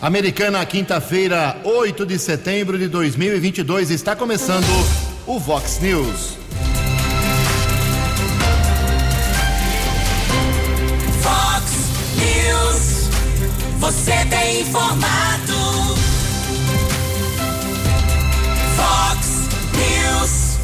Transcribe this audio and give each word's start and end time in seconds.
Americana, 0.00 0.64
quinta-feira, 0.64 1.60
8 1.62 2.06
de 2.06 2.18
setembro 2.18 2.78
de 2.78 2.88
2022, 2.88 3.90
está 3.90 4.16
começando 4.16 4.64
o 5.26 5.38
Vox 5.38 5.78
News. 5.78 6.38
Vox 11.20 11.72
News, 12.16 13.10
você 13.78 14.24
tem 14.30 14.62
informado. 14.62 15.52
Vox 18.76 19.48
News. 19.76 20.58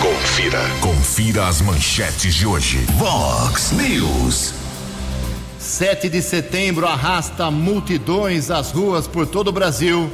Confira. 0.00 0.60
Confira 0.80 1.48
as 1.48 1.60
manchetes 1.60 2.36
de 2.36 2.46
hoje. 2.46 2.86
Vox 2.96 3.72
News. 3.72 4.67
7 5.78 6.08
de 6.08 6.20
setembro 6.20 6.88
arrasta 6.88 7.52
multidões 7.52 8.50
às 8.50 8.72
ruas 8.72 9.06
por 9.06 9.28
todo 9.28 9.46
o 9.46 9.52
Brasil. 9.52 10.10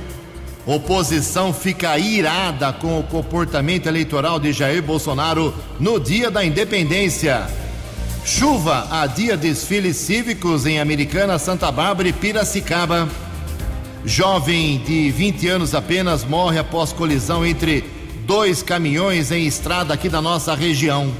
Oposição 0.67 1.55
fica 1.55 1.99
irada 1.99 2.71
com 2.71 3.01
o 3.01 3.03
comportamento 3.03 3.87
eleitoral 3.87 4.39
de 4.39 4.53
Jair 4.53 4.83
Bolsonaro 4.83 5.55
no 5.81 5.99
dia 5.99 6.31
da 6.31 6.45
independência. 6.45 7.47
Chuva 8.27 8.89
adia 8.91 9.39
desfiles 9.39 9.97
cívicos 9.97 10.67
em 10.67 10.79
Americana, 10.79 11.39
Santa 11.39 11.73
Bárbara 11.73 12.11
e 12.11 12.13
Piracicaba. 12.13 13.09
Jovem 14.05 14.83
de 14.85 15.11
20 15.13 15.49
anos 15.49 15.75
apenas 15.75 16.25
morre 16.27 16.59
após 16.59 16.93
colisão 16.93 17.43
entre 17.43 17.85
dois 18.27 18.63
caminhões 18.63 19.33
em 19.33 19.47
estrada 19.47 19.95
aqui 19.95 20.11
da 20.11 20.21
nossa 20.21 20.55
região. 20.55 21.11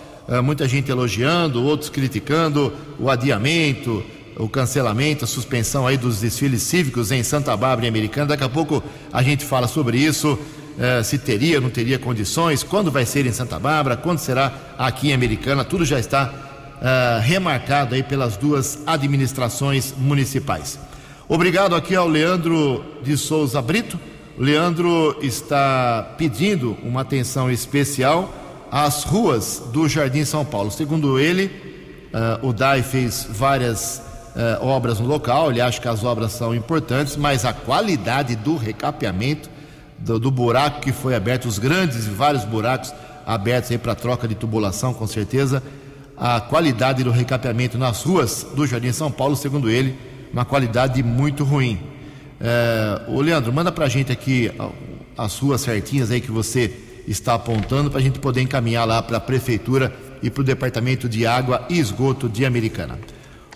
muita 0.43 0.67
gente 0.67 0.91
elogiando, 0.91 1.63
outros 1.63 1.89
criticando 1.89 2.71
o 2.99 3.09
adiamento, 3.09 4.03
o 4.37 4.49
cancelamento, 4.49 5.25
a 5.25 5.27
suspensão 5.27 5.85
aí 5.85 5.97
dos 5.97 6.19
desfiles 6.19 6.61
cívicos 6.63 7.11
em 7.11 7.23
Santa 7.23 7.55
Bárbara 7.55 7.85
e 7.85 7.89
Americana. 7.89 8.27
Daqui 8.27 8.43
a 8.43 8.49
pouco 8.49 8.83
a 9.11 9.21
gente 9.21 9.45
fala 9.45 9.67
sobre 9.67 9.97
isso, 9.97 10.37
se 11.03 11.17
teria, 11.17 11.61
não 11.61 11.69
teria 11.69 11.99
condições, 11.99 12.63
quando 12.63 12.91
vai 12.91 13.05
ser 13.05 13.25
em 13.25 13.31
Santa 13.31 13.59
Bárbara, 13.59 13.95
quando 13.95 14.19
será 14.19 14.51
aqui 14.77 15.09
em 15.09 15.13
Americana, 15.13 15.63
tudo 15.63 15.85
já 15.85 15.99
está 15.99 16.33
remarcado 17.21 17.95
aí 17.95 18.03
pelas 18.03 18.37
duas 18.37 18.79
administrações 18.85 19.93
municipais. 19.97 20.79
Obrigado 21.29 21.75
aqui 21.75 21.95
ao 21.95 22.07
Leandro 22.07 22.83
de 23.01 23.15
Souza 23.15 23.61
Brito. 23.61 23.99
Leandro 24.37 25.17
está 25.21 26.15
pedindo 26.17 26.75
uma 26.83 27.01
atenção 27.01 27.51
especial 27.51 28.33
às 28.71 29.03
ruas 29.03 29.61
do 29.71 29.87
Jardim 29.87 30.25
São 30.25 30.43
Paulo. 30.43 30.71
Segundo 30.71 31.19
ele, 31.19 31.45
uh, 32.11 32.47
o 32.47 32.51
DAI 32.51 32.81
fez 32.81 33.27
várias 33.29 34.01
uh, 34.35 34.65
obras 34.65 34.99
no 34.99 35.07
local, 35.07 35.51
ele 35.51 35.61
acha 35.61 35.79
que 35.79 35.87
as 35.87 36.03
obras 36.03 36.31
são 36.31 36.53
importantes, 36.53 37.15
mas 37.15 37.45
a 37.45 37.53
qualidade 37.53 38.35
do 38.35 38.55
recapeamento, 38.55 39.49
do, 39.97 40.19
do 40.19 40.31
buraco 40.31 40.81
que 40.81 40.91
foi 40.91 41.15
aberto, 41.15 41.45
os 41.45 41.57
grandes 41.57 42.07
e 42.07 42.09
vários 42.09 42.43
buracos 42.43 42.93
abertos 43.25 43.71
aí 43.71 43.77
para 43.77 43.95
troca 43.95 44.27
de 44.27 44.35
tubulação, 44.35 44.93
com 44.93 45.07
certeza, 45.07 45.63
a 46.17 46.39
qualidade 46.41 47.03
do 47.03 47.11
recapeamento 47.11 47.77
nas 47.77 48.03
ruas 48.03 48.45
do 48.55 48.67
Jardim 48.67 48.91
São 48.91 49.11
Paulo, 49.11 49.35
segundo 49.35 49.69
ele, 49.69 49.97
uma 50.31 50.45
qualidade 50.45 51.01
muito 51.01 51.43
ruim. 51.43 51.79
É, 52.39 53.01
Leandro, 53.07 53.53
manda 53.53 53.71
para 53.71 53.85
a 53.85 53.89
gente 53.89 54.11
aqui 54.11 54.51
as 55.17 55.37
ruas 55.39 55.61
certinhas 55.61 56.11
aí 56.11 56.19
que 56.19 56.31
você 56.31 56.71
está 57.07 57.33
apontando 57.35 57.89
para 57.89 57.99
a 57.99 58.03
gente 58.03 58.19
poder 58.19 58.41
encaminhar 58.41 58.87
lá 58.87 59.01
para 59.01 59.17
a 59.17 59.21
prefeitura 59.21 59.93
e 60.21 60.29
para 60.29 60.41
o 60.41 60.43
departamento 60.43 61.07
de 61.07 61.25
água 61.25 61.65
e 61.69 61.79
esgoto 61.79 62.29
de 62.29 62.45
Americana. 62.45 62.97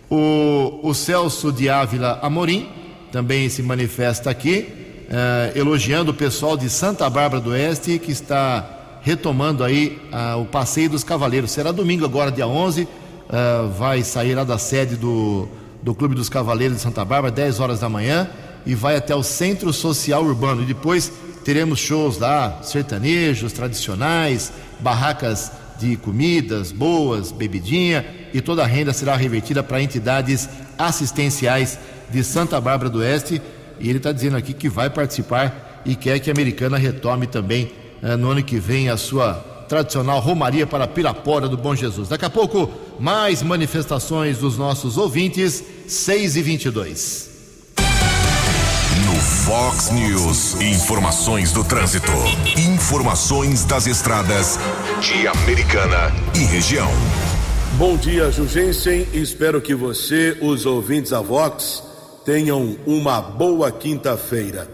O, 0.09 0.79
o 0.83 0.93
Celso 0.93 1.51
de 1.51 1.69
Ávila 1.69 2.19
Amorim 2.21 2.69
também 3.11 3.49
se 3.49 3.61
manifesta 3.61 4.29
aqui, 4.29 4.67
é, 5.09 5.53
elogiando 5.57 6.11
o 6.11 6.13
pessoal 6.13 6.55
de 6.55 6.69
Santa 6.69 7.09
Bárbara 7.09 7.41
do 7.41 7.51
Oeste 7.51 7.99
que 7.99 8.11
está 8.11 8.99
retomando 9.01 9.63
aí 9.63 10.01
o 10.39 10.45
passeio 10.45 10.89
dos 10.89 11.03
cavaleiros. 11.03 11.51
Será 11.51 11.71
domingo 11.71 12.03
agora, 12.03 12.31
dia 12.31 12.47
11, 12.47 12.87
é, 13.29 13.67
vai 13.77 14.03
sair 14.03 14.35
lá 14.35 14.43
da 14.43 14.57
sede 14.57 14.95
do, 14.95 15.47
do 15.81 15.93
Clube 15.93 16.15
dos 16.15 16.29
Cavaleiros 16.29 16.77
de 16.77 16.83
Santa 16.83 17.03
Bárbara, 17.03 17.31
10 17.33 17.59
horas 17.59 17.79
da 17.79 17.89
manhã 17.89 18.29
e 18.65 18.75
vai 18.75 18.97
até 18.97 19.15
o 19.15 19.23
Centro 19.23 19.71
Social 19.71 20.23
Urbano. 20.23 20.61
E 20.61 20.65
depois 20.65 21.11
teremos 21.43 21.79
shows 21.79 22.17
lá, 22.17 22.59
sertanejos 22.61 23.53
tradicionais, 23.53 24.51
barracas 24.79 25.51
de 25.79 25.95
comidas 25.97 26.71
boas, 26.71 27.31
bebidinha, 27.31 28.05
e 28.33 28.41
toda 28.41 28.63
a 28.63 28.67
renda 28.67 28.93
será 28.93 29.15
revertida 29.15 29.63
para 29.63 29.81
entidades 29.81 30.49
assistenciais 30.77 31.77
de 32.09 32.23
Santa 32.23 32.59
Bárbara 32.59 32.89
do 32.89 32.99
Oeste. 32.99 33.41
E 33.79 33.89
ele 33.89 33.97
está 33.97 34.11
dizendo 34.11 34.37
aqui 34.37 34.53
que 34.53 34.69
vai 34.69 34.89
participar 34.89 35.81
e 35.85 35.95
quer 35.95 36.19
que 36.19 36.29
a 36.29 36.33
Americana 36.33 36.77
retome 36.77 37.27
também 37.27 37.71
eh, 38.01 38.15
no 38.15 38.31
ano 38.31 38.43
que 38.43 38.59
vem 38.59 38.89
a 38.89 38.97
sua 38.97 39.33
tradicional 39.69 40.19
Romaria 40.19 40.65
para 40.65 40.87
Pirapora 40.87 41.47
do 41.47 41.57
Bom 41.57 41.75
Jesus. 41.75 42.09
Daqui 42.09 42.25
a 42.25 42.29
pouco, 42.29 42.71
mais 42.99 43.43
manifestações 43.43 44.39
dos 44.39 44.57
nossos 44.57 44.97
ouvintes, 44.97 45.63
6 45.87 46.37
e 46.37 46.41
22 46.41 47.36
no 47.36 47.36
Fox 49.47 49.91
News. 49.91 50.59
Informações 50.59 51.53
do 51.53 51.63
trânsito. 51.63 52.11
Informações 52.57 53.63
das 53.63 53.87
estradas 53.87 54.59
de 54.99 55.25
Americana 55.25 56.13
e 56.35 56.39
região. 56.39 56.89
Bom 57.77 57.95
dia, 57.95 58.29
Jugensen. 58.29 59.07
Espero 59.13 59.61
que 59.61 59.73
você, 59.73 60.37
os 60.41 60.65
ouvintes 60.65 61.11
da 61.11 61.21
Vox, 61.21 61.81
tenham 62.25 62.75
uma 62.85 63.21
boa 63.21 63.71
quinta-feira. 63.71 64.69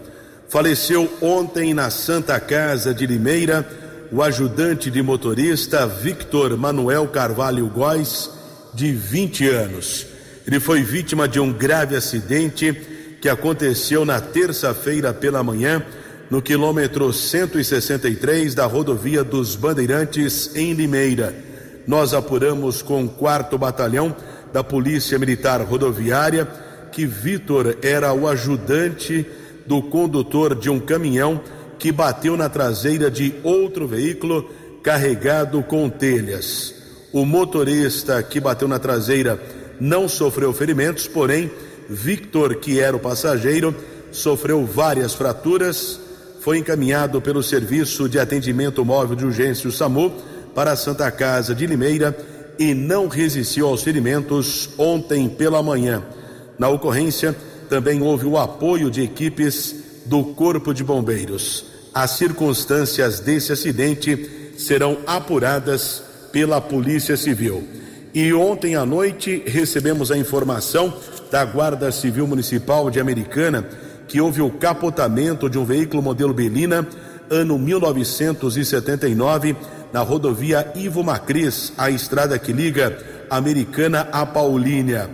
Faleceu 0.48 1.08
ontem 1.22 1.72
na 1.72 1.88
Santa 1.88 2.40
Casa 2.40 2.92
de 2.92 3.06
Limeira 3.06 3.64
o 4.10 4.24
ajudante 4.24 4.90
de 4.90 5.00
motorista 5.04 5.86
Victor 5.86 6.56
Manuel 6.56 7.06
Carvalho 7.06 7.68
Góes, 7.68 8.28
de 8.74 8.90
20 8.90 9.48
anos. 9.50 10.04
Ele 10.44 10.58
foi 10.58 10.82
vítima 10.82 11.28
de 11.28 11.38
um 11.38 11.52
grave 11.52 11.94
acidente 11.94 12.92
que 13.24 13.28
aconteceu 13.30 14.04
na 14.04 14.20
terça-feira 14.20 15.10
pela 15.14 15.42
manhã, 15.42 15.82
no 16.30 16.42
quilômetro 16.42 17.10
163 17.10 18.54
da 18.54 18.66
rodovia 18.66 19.24
dos 19.24 19.56
Bandeirantes, 19.56 20.54
em 20.54 20.74
Limeira. 20.74 21.34
Nós 21.86 22.12
apuramos 22.12 22.82
com 22.82 23.02
o 23.02 23.08
quarto 23.08 23.56
batalhão 23.56 24.14
da 24.52 24.62
Polícia 24.62 25.18
Militar 25.18 25.62
Rodoviária 25.62 26.46
que 26.92 27.06
Vitor 27.06 27.78
era 27.80 28.12
o 28.12 28.28
ajudante 28.28 29.24
do 29.64 29.80
condutor 29.80 30.54
de 30.54 30.68
um 30.68 30.78
caminhão 30.78 31.40
que 31.78 31.90
bateu 31.90 32.36
na 32.36 32.50
traseira 32.50 33.10
de 33.10 33.36
outro 33.42 33.88
veículo 33.88 34.50
carregado 34.82 35.62
com 35.62 35.88
telhas. 35.88 36.74
O 37.10 37.24
motorista 37.24 38.22
que 38.22 38.38
bateu 38.38 38.68
na 38.68 38.78
traseira 38.78 39.40
não 39.80 40.10
sofreu 40.10 40.52
ferimentos, 40.52 41.08
porém, 41.08 41.50
Victor, 41.88 42.56
que 42.56 42.80
era 42.80 42.96
o 42.96 43.00
passageiro, 43.00 43.74
sofreu 44.10 44.64
várias 44.64 45.14
fraturas. 45.14 46.00
Foi 46.40 46.58
encaminhado 46.58 47.20
pelo 47.20 47.42
Serviço 47.42 48.08
de 48.08 48.18
Atendimento 48.18 48.84
Móvel 48.84 49.16
de 49.16 49.24
Urgência, 49.24 49.68
o 49.68 49.72
SAMU, 49.72 50.12
para 50.54 50.72
a 50.72 50.76
Santa 50.76 51.10
Casa 51.10 51.54
de 51.54 51.66
Limeira 51.66 52.16
e 52.58 52.74
não 52.74 53.08
resistiu 53.08 53.66
aos 53.66 53.82
ferimentos 53.82 54.70
ontem 54.78 55.28
pela 55.28 55.62
manhã. 55.62 56.02
Na 56.58 56.68
ocorrência, 56.68 57.34
também 57.68 58.02
houve 58.02 58.26
o 58.26 58.38
apoio 58.38 58.90
de 58.90 59.02
equipes 59.02 59.74
do 60.06 60.22
Corpo 60.34 60.72
de 60.72 60.84
Bombeiros. 60.84 61.64
As 61.92 62.12
circunstâncias 62.12 63.20
desse 63.20 63.52
acidente 63.52 64.52
serão 64.56 64.98
apuradas 65.06 66.02
pela 66.30 66.60
Polícia 66.60 67.16
Civil. 67.16 67.66
E 68.12 68.32
ontem 68.32 68.76
à 68.76 68.86
noite 68.86 69.42
recebemos 69.44 70.12
a 70.12 70.16
informação 70.16 70.94
da 71.34 71.44
Guarda 71.44 71.90
Civil 71.90 72.28
Municipal 72.28 72.88
de 72.88 73.00
Americana 73.00 73.66
que 74.06 74.20
houve 74.20 74.40
o 74.40 74.50
capotamento 74.50 75.50
de 75.50 75.58
um 75.58 75.64
veículo 75.64 76.00
modelo 76.00 76.32
Belina, 76.32 76.86
ano 77.28 77.58
1979, 77.58 79.56
na 79.92 80.00
rodovia 80.02 80.70
Ivo 80.76 81.02
Macris, 81.02 81.72
a 81.76 81.90
estrada 81.90 82.38
que 82.38 82.52
liga 82.52 82.96
Americana 83.28 84.06
a 84.12 84.24
Paulínia. 84.24 85.10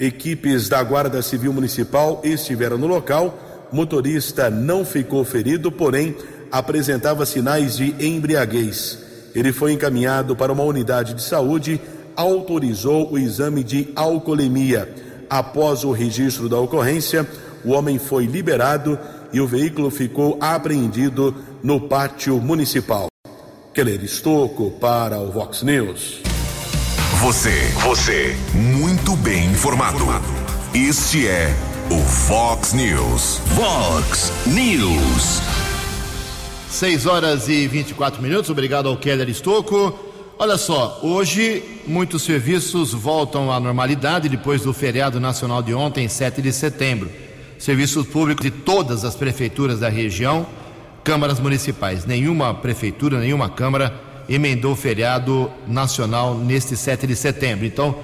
Equipes 0.00 0.68
da 0.68 0.82
Guarda 0.82 1.22
Civil 1.22 1.52
Municipal 1.52 2.20
estiveram 2.24 2.76
no 2.76 2.88
local. 2.88 3.68
Motorista 3.70 4.50
não 4.50 4.84
ficou 4.84 5.24
ferido, 5.24 5.70
porém 5.70 6.16
apresentava 6.50 7.24
sinais 7.24 7.76
de 7.76 7.94
embriaguez. 8.04 8.98
Ele 9.36 9.52
foi 9.52 9.70
encaminhado 9.70 10.34
para 10.34 10.52
uma 10.52 10.64
unidade 10.64 11.14
de 11.14 11.22
saúde, 11.22 11.80
autorizou 12.16 13.12
o 13.12 13.16
exame 13.16 13.62
de 13.62 13.90
alcoolemia. 13.94 15.09
Após 15.30 15.84
o 15.84 15.92
registro 15.92 16.48
da 16.48 16.58
ocorrência, 16.58 17.24
o 17.64 17.70
homem 17.70 18.00
foi 18.00 18.26
liberado 18.26 18.98
e 19.32 19.40
o 19.40 19.46
veículo 19.46 19.88
ficou 19.88 20.36
apreendido 20.40 21.32
no 21.62 21.82
pátio 21.82 22.40
municipal. 22.40 23.06
Keller 23.72 24.02
Estocco 24.02 24.72
para 24.72 25.20
o 25.20 25.30
Vox 25.30 25.62
News. 25.62 26.20
Você, 27.20 27.54
você, 27.84 28.36
muito 28.52 29.14
bem 29.18 29.46
informado. 29.52 30.04
Este 30.74 31.28
é 31.28 31.54
o 31.90 31.98
Fox 32.00 32.72
News. 32.72 33.40
Fox 33.54 34.32
News. 34.46 35.40
6 36.70 37.06
horas 37.06 37.48
e 37.48 37.68
24 37.68 38.20
minutos. 38.20 38.50
Obrigado 38.50 38.88
ao 38.88 38.96
Keller 38.96 39.28
Estocco. 39.28 40.09
Olha 40.42 40.56
só, 40.56 40.98
hoje 41.02 41.62
muitos 41.86 42.22
serviços 42.22 42.94
voltam 42.94 43.52
à 43.52 43.60
normalidade 43.60 44.26
depois 44.26 44.62
do 44.62 44.72
feriado 44.72 45.20
nacional 45.20 45.62
de 45.62 45.74
ontem, 45.74 46.08
7 46.08 46.40
de 46.40 46.50
setembro. 46.50 47.10
Serviços 47.58 48.06
públicos 48.06 48.42
de 48.42 48.50
todas 48.50 49.04
as 49.04 49.14
prefeituras 49.14 49.80
da 49.80 49.90
região, 49.90 50.46
câmaras 51.04 51.38
municipais. 51.38 52.06
Nenhuma 52.06 52.54
prefeitura, 52.54 53.20
nenhuma 53.20 53.50
câmara 53.50 53.94
emendou 54.30 54.72
o 54.72 54.76
feriado 54.76 55.52
nacional 55.68 56.34
neste 56.34 56.74
7 56.74 57.06
de 57.06 57.16
setembro. 57.16 57.66
Então, 57.66 57.96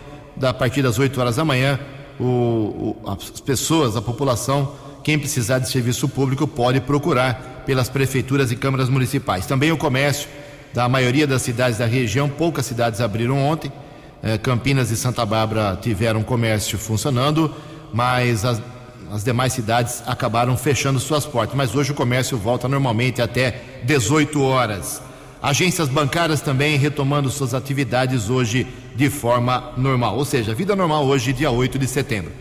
a 0.43 0.53
partir 0.53 0.83
das 0.83 0.99
8 0.99 1.19
horas 1.19 1.37
da 1.37 1.45
manhã, 1.45 1.81
o, 2.21 2.25
o, 2.25 2.97
as 3.07 3.41
pessoas, 3.41 3.97
a 3.97 4.03
população, 4.03 4.75
quem 5.03 5.19
precisar 5.19 5.59
de 5.59 5.71
serviço 5.71 6.07
público 6.07 6.47
pode 6.47 6.83
procurar 6.83 7.63
pelas 7.65 7.89
prefeituras 7.89 8.53
e 8.53 8.57
câmaras 8.57 8.91
municipais. 8.91 9.47
Também 9.47 9.73
o 9.73 9.79
comércio 9.79 10.29
da 10.73 10.89
maioria 10.89 11.27
das 11.27 11.43
cidades 11.43 11.79
da 11.79 11.87
região, 11.87 12.29
poucas 12.29 12.67
cidades 12.67 13.01
abriram 13.01 13.39
ontem. 13.39 13.73
Eh, 14.23 14.39
Campinas 14.39 14.91
e 14.91 14.97
Santa 14.97 15.25
Bárbara 15.25 15.79
tiveram 15.81 16.23
comércio 16.23 16.79
funcionando, 16.79 17.55
mas 17.93 18.45
as, 18.45 18.61
as 19.11 19.25
demais 19.25 19.53
cidades 19.53 20.03
acabaram 20.07 20.57
fechando 20.57 21.01
suas 21.01 21.25
portas. 21.25 21.57
Mas 21.57 21.75
hoje 21.75 21.93
o 21.93 21.95
comércio 21.95 22.37
volta 22.37 22.69
normalmente 22.69 23.23
até 23.23 23.61
18 23.85 24.43
horas. 24.43 25.03
Agências 25.43 25.89
bancárias 25.89 26.41
também 26.41 26.77
retomando 26.79 27.31
suas 27.31 27.55
atividades 27.55 28.29
hoje 28.29 28.67
de 28.95 29.11
forma 29.11 29.73
normal, 29.77 30.17
ou 30.17 30.25
seja, 30.25 30.55
vida 30.55 30.75
normal 30.75 31.05
hoje, 31.05 31.33
dia 31.33 31.51
8 31.51 31.79
de 31.79 31.87
setembro. 31.87 32.33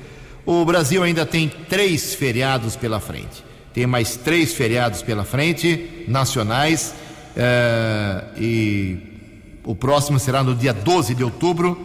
O 0.46 0.64
Brasil 0.64 1.04
ainda 1.04 1.26
tem 1.26 1.50
três 1.50 2.16
feriados 2.16 2.76
pela 2.76 3.00
frente 3.00 3.44
tem 3.76 3.86
mais 3.86 4.16
três 4.16 4.54
feriados 4.54 5.02
pela 5.02 5.26
frente, 5.26 6.06
nacionais, 6.08 6.96
eh, 7.36 8.24
e 8.38 8.98
o 9.64 9.76
próximo 9.76 10.20
será 10.20 10.44
no 10.44 10.56
dia 10.56 10.74
12 10.74 11.16
de 11.16 11.24
outubro, 11.24 11.78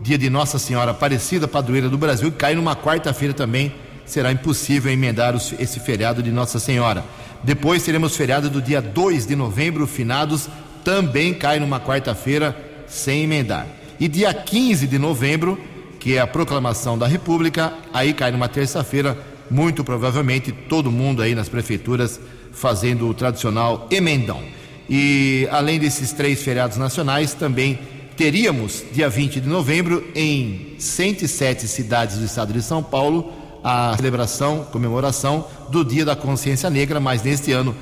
dia 0.00 0.18
de 0.18 0.28
Nossa 0.28 0.58
Senhora 0.58 0.90
Aparecida, 0.90 1.46
padroeira 1.48 1.88
do 1.88 1.96
Brasil, 1.96 2.30
que 2.30 2.38
cai 2.38 2.54
numa 2.54 2.76
quarta-feira 2.76 3.32
também, 3.32 3.72
será 4.04 4.32
impossível 4.32 4.92
emendar 4.92 5.34
os, 5.34 5.52
esse 5.58 5.80
feriado 5.80 6.22
de 6.22 6.30
Nossa 6.30 6.58
Senhora. 6.58 7.04
Depois 7.42 7.84
teremos 7.84 8.16
feriado 8.16 8.50
do 8.50 8.60
dia 8.60 8.80
2 8.80 9.26
de 9.26 9.36
novembro, 9.36 9.86
finados, 9.86 10.48
também 10.84 11.34
cai 11.34 11.60
numa 11.60 11.80
quarta-feira, 11.80 12.56
sem 12.86 13.24
emendar. 13.24 13.66
E 14.00 14.08
dia 14.08 14.32
15 14.32 14.86
de 14.86 14.98
novembro, 14.98 15.58
que 16.00 16.14
é 16.14 16.20
a 16.20 16.26
proclamação 16.26 16.96
da 16.96 17.06
República, 17.06 17.72
aí 17.92 18.12
cai 18.12 18.30
numa 18.30 18.48
terça-feira, 18.48 19.16
muito 19.50 19.84
provavelmente 19.84 20.52
todo 20.52 20.90
mundo 20.90 21.22
aí 21.22 21.34
nas 21.34 21.48
prefeituras 21.48 22.20
fazendo 22.52 23.08
o 23.08 23.14
tradicional 23.14 23.86
emendão. 23.90 24.42
E 24.88 25.46
além 25.50 25.78
desses 25.78 26.12
três 26.12 26.42
feriados 26.42 26.76
nacionais, 26.76 27.34
também 27.34 27.78
teríamos, 28.16 28.84
dia 28.92 29.08
20 29.08 29.40
de 29.40 29.48
novembro, 29.48 30.04
em 30.14 30.74
107 30.78 31.68
cidades 31.68 32.18
do 32.18 32.24
estado 32.24 32.52
de 32.52 32.62
São 32.62 32.82
Paulo, 32.82 33.32
a 33.62 33.94
celebração, 33.96 34.66
comemoração 34.72 35.46
do 35.70 35.84
Dia 35.84 36.04
da 36.04 36.16
Consciência 36.16 36.70
Negra, 36.70 36.98
mas 36.98 37.22
neste 37.22 37.52
ano 37.52 37.74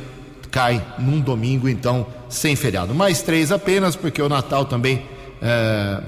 cai 0.50 0.84
num 0.98 1.20
domingo, 1.20 1.68
então 1.68 2.06
sem 2.28 2.56
feriado. 2.56 2.94
Mais 2.94 3.22
três 3.22 3.52
apenas, 3.52 3.94
porque 3.94 4.20
o 4.20 4.28
Natal 4.28 4.64
também 4.64 5.02
é, 5.40 6.02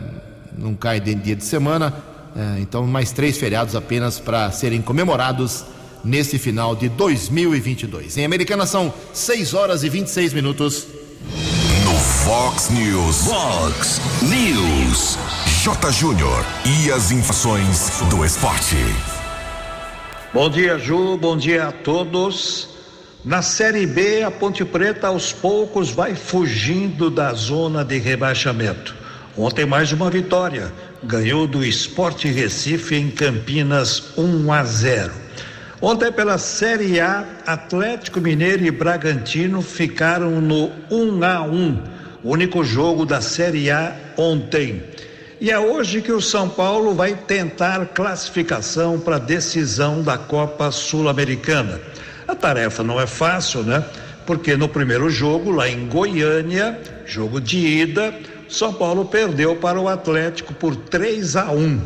não 0.56 0.74
cai 0.74 0.98
em 0.98 1.18
dia 1.18 1.36
de 1.36 1.44
semana, 1.44 1.94
é, 2.36 2.60
então, 2.60 2.86
mais 2.86 3.12
três 3.12 3.36
feriados 3.36 3.74
apenas 3.74 4.18
para 4.18 4.50
serem 4.50 4.80
comemorados 4.80 5.64
nesse 6.04 6.38
final 6.38 6.74
de 6.74 6.88
2022. 6.88 8.16
Em 8.18 8.24
Americana 8.24 8.66
são 8.66 8.92
6 9.12 9.54
horas 9.54 9.84
e 9.84 9.88
26 9.88 10.32
minutos. 10.32 10.86
No 11.84 11.94
Fox 11.94 12.70
News. 12.70 13.24
Fox 13.24 14.00
News. 14.22 15.18
J. 15.62 15.92
Júnior 15.92 16.44
e 16.64 16.90
as 16.92 17.10
informações 17.10 17.90
do 18.10 18.24
esporte. 18.24 18.76
Bom 20.32 20.48
dia, 20.48 20.78
Ju. 20.78 21.16
Bom 21.16 21.36
dia 21.36 21.68
a 21.68 21.72
todos. 21.72 22.68
Na 23.24 23.42
Série 23.42 23.86
B, 23.86 24.22
a 24.22 24.30
Ponte 24.30 24.64
Preta 24.64 25.08
aos 25.08 25.32
poucos 25.32 25.90
vai 25.90 26.14
fugindo 26.14 27.10
da 27.10 27.32
zona 27.34 27.84
de 27.84 27.98
rebaixamento. 27.98 28.94
Ontem 29.36 29.66
mais 29.66 29.92
uma 29.92 30.10
vitória 30.10 30.72
ganhou 31.02 31.46
do 31.46 31.64
Esporte 31.64 32.28
Recife 32.28 32.94
em 32.94 33.10
Campinas 33.10 34.16
1 34.16 34.52
a 34.52 34.64
0. 34.64 35.12
Ontem 35.80 36.10
pela 36.10 36.38
Série 36.38 36.98
A, 36.98 37.24
Atlético 37.46 38.20
Mineiro 38.20 38.64
e 38.66 38.70
Bragantino 38.70 39.62
ficaram 39.62 40.40
no 40.40 40.72
1 40.90 41.22
a 41.22 41.42
1, 41.42 41.82
único 42.24 42.64
jogo 42.64 43.06
da 43.06 43.20
Série 43.20 43.70
A 43.70 43.94
ontem. 44.16 44.82
E 45.40 45.52
é 45.52 45.58
hoje 45.58 46.02
que 46.02 46.10
o 46.10 46.20
São 46.20 46.48
Paulo 46.48 46.94
vai 46.94 47.14
tentar 47.14 47.86
classificação 47.94 48.98
para 48.98 49.16
a 49.16 49.20
decisão 49.20 50.02
da 50.02 50.18
Copa 50.18 50.72
Sul-Americana. 50.72 51.80
A 52.26 52.34
tarefa 52.34 52.82
não 52.82 53.00
é 53.00 53.06
fácil, 53.06 53.62
né? 53.62 53.84
Porque 54.26 54.56
no 54.56 54.68
primeiro 54.68 55.08
jogo, 55.08 55.52
lá 55.52 55.68
em 55.68 55.86
Goiânia, 55.86 56.76
jogo 57.06 57.40
de 57.40 57.56
ida, 57.56 58.12
são 58.48 58.74
Paulo 58.74 59.04
perdeu 59.04 59.54
para 59.54 59.80
o 59.80 59.86
Atlético 59.86 60.52
por 60.54 60.74
3 60.74 61.36
a 61.36 61.52
1. 61.52 61.80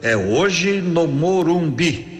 É 0.00 0.16
hoje 0.16 0.80
no 0.80 1.06
Morumbi. 1.06 2.13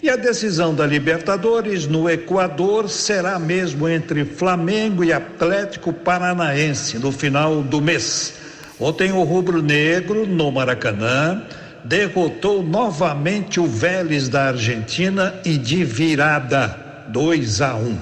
E 0.00 0.08
a 0.08 0.14
decisão 0.14 0.72
da 0.72 0.86
Libertadores 0.86 1.88
no 1.88 2.08
Equador 2.08 2.88
será 2.88 3.36
mesmo 3.36 3.88
entre 3.88 4.24
Flamengo 4.24 5.02
e 5.02 5.12
Atlético 5.12 5.92
Paranaense 5.92 6.98
no 6.98 7.10
final 7.10 7.62
do 7.62 7.80
mês. 7.80 8.34
Ontem 8.78 9.10
o 9.10 9.24
Rubro 9.24 9.60
Negro 9.60 10.24
no 10.24 10.52
Maracanã 10.52 11.42
derrotou 11.84 12.62
novamente 12.62 13.58
o 13.58 13.66
Vélez 13.66 14.28
da 14.28 14.48
Argentina 14.48 15.34
e 15.44 15.58
de 15.58 15.84
virada 15.84 16.78
2 17.08 17.60
a 17.60 17.74
1. 17.74 17.98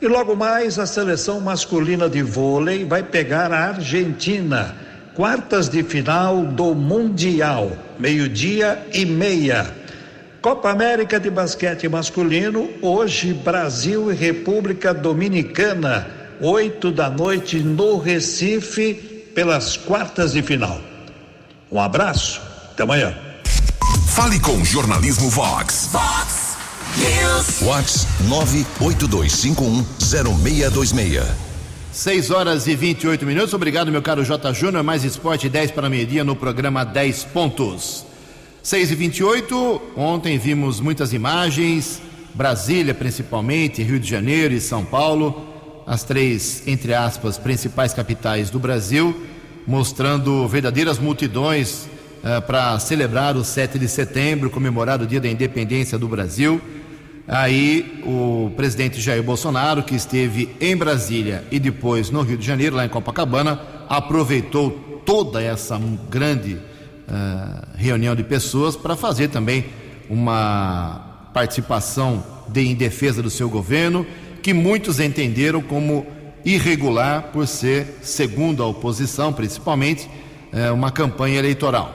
E 0.00 0.06
logo 0.06 0.36
mais 0.36 0.78
a 0.78 0.86
seleção 0.86 1.40
masculina 1.40 2.08
de 2.08 2.22
vôlei 2.22 2.84
vai 2.84 3.02
pegar 3.02 3.52
a 3.52 3.70
Argentina, 3.70 4.76
quartas 5.14 5.68
de 5.68 5.82
final 5.82 6.44
do 6.44 6.76
Mundial, 6.76 7.72
meio-dia 7.98 8.80
e 8.92 9.04
meia. 9.04 9.77
Copa 10.40 10.70
América 10.70 11.18
de 11.18 11.28
Basquete 11.30 11.88
Masculino, 11.88 12.70
hoje 12.80 13.34
Brasil 13.34 14.12
e 14.12 14.14
República 14.14 14.94
Dominicana, 14.94 16.06
oito 16.40 16.92
da 16.92 17.10
noite 17.10 17.58
no 17.58 17.98
Recife, 17.98 18.94
pelas 19.34 19.76
quartas 19.76 20.30
de 20.32 20.40
final. 20.42 20.80
Um 21.70 21.78
abraço, 21.80 22.40
até 22.72 22.84
amanhã. 22.84 23.14
Fale 24.06 24.38
com 24.38 24.64
Jornalismo 24.64 25.28
Vox. 25.28 25.88
Fox 25.90 26.56
News. 26.96 27.60
Vox 27.60 28.06
982510626. 28.28 31.24
6 31.92 32.30
horas 32.30 32.68
e 32.68 32.76
28 32.76 33.26
minutos. 33.26 33.52
Obrigado, 33.54 33.90
meu 33.90 34.02
caro 34.02 34.24
J. 34.24 34.54
Júnior. 34.54 34.84
Mais 34.84 35.02
esporte 35.04 35.48
10 35.48 35.72
para 35.72 35.90
meio-dia 35.90 36.22
no 36.22 36.36
programa 36.36 36.84
10 36.84 37.24
pontos. 37.24 38.06
6 38.68 38.90
e 38.90 38.94
28 38.96 39.82
Ontem 39.96 40.36
vimos 40.36 40.78
muitas 40.78 41.14
imagens. 41.14 42.02
Brasília, 42.34 42.92
principalmente, 42.92 43.82
Rio 43.82 43.98
de 43.98 44.06
Janeiro 44.06 44.52
e 44.52 44.60
São 44.60 44.84
Paulo. 44.84 45.42
As 45.86 46.04
três, 46.04 46.62
entre 46.66 46.92
aspas, 46.92 47.38
principais 47.38 47.94
capitais 47.94 48.50
do 48.50 48.58
Brasil, 48.58 49.22
mostrando 49.66 50.46
verdadeiras 50.46 50.98
multidões 50.98 51.88
para 52.46 52.78
celebrar 52.78 53.38
o 53.38 53.42
7 53.42 53.78
de 53.78 53.88
setembro, 53.88 54.50
comemorar 54.50 55.00
o 55.00 55.06
dia 55.06 55.18
da 55.18 55.30
independência 55.30 55.98
do 55.98 56.06
Brasil. 56.06 56.60
Aí 57.26 58.02
o 58.04 58.52
presidente 58.54 59.00
Jair 59.00 59.22
Bolsonaro, 59.22 59.82
que 59.82 59.94
esteve 59.94 60.54
em 60.60 60.76
Brasília 60.76 61.42
e 61.50 61.58
depois 61.58 62.10
no 62.10 62.20
Rio 62.20 62.36
de 62.36 62.46
Janeiro, 62.46 62.76
lá 62.76 62.84
em 62.84 62.90
Copacabana, 62.90 63.58
aproveitou 63.88 65.02
toda 65.06 65.42
essa 65.42 65.80
grande 66.10 66.58
uh, 67.08 67.66
reunião 67.76 68.14
de 68.14 68.22
pessoas 68.22 68.76
para 68.76 68.96
fazer 68.96 69.28
também 69.28 69.66
uma 70.08 71.28
participação 71.32 72.24
de, 72.48 72.60
em 72.62 72.74
defesa 72.74 73.22
do 73.22 73.30
seu 73.30 73.48
governo, 73.48 74.06
que 74.42 74.54
muitos 74.54 75.00
entenderam 75.00 75.60
como 75.60 76.06
irregular 76.44 77.24
por 77.32 77.46
ser, 77.46 77.98
segundo 78.02 78.62
a 78.62 78.66
oposição 78.66 79.32
principalmente, 79.32 80.08
uh, 80.52 80.72
uma 80.72 80.90
campanha 80.90 81.38
eleitoral. 81.38 81.94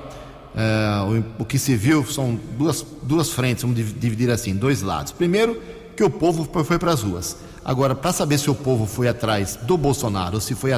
Uh, 0.54 1.24
o, 1.40 1.44
o, 1.44 1.46
que 1.46 1.58
se 1.58 1.76
viu 1.76 2.06
são 2.06 2.40
duas, 2.58 2.86
duas 3.02 3.32
frentes, 3.32 3.64
vamos 3.64 3.78
dividir 3.78 4.30
assim, 4.30 4.56
dois 4.56 4.82
lados. 4.82 5.12
Primeiro, 5.12 5.60
que 5.96 6.04
o 6.04 6.10
povo 6.10 6.48
foi 6.64 6.78
para 6.78 6.92
as 6.92 7.02
ruas. 7.02 7.38
Agora, 7.66 7.96
para 7.96 8.12
saber 8.12 8.38
se 8.38 8.50
o 8.50 8.56
povo 8.56 8.86
foi 8.86 9.08
atrás 9.08 9.58
do 9.64 9.78
Bolsonaro 9.78 10.36
ou 10.36 10.42
se 10.42 10.54
foi 10.54 10.74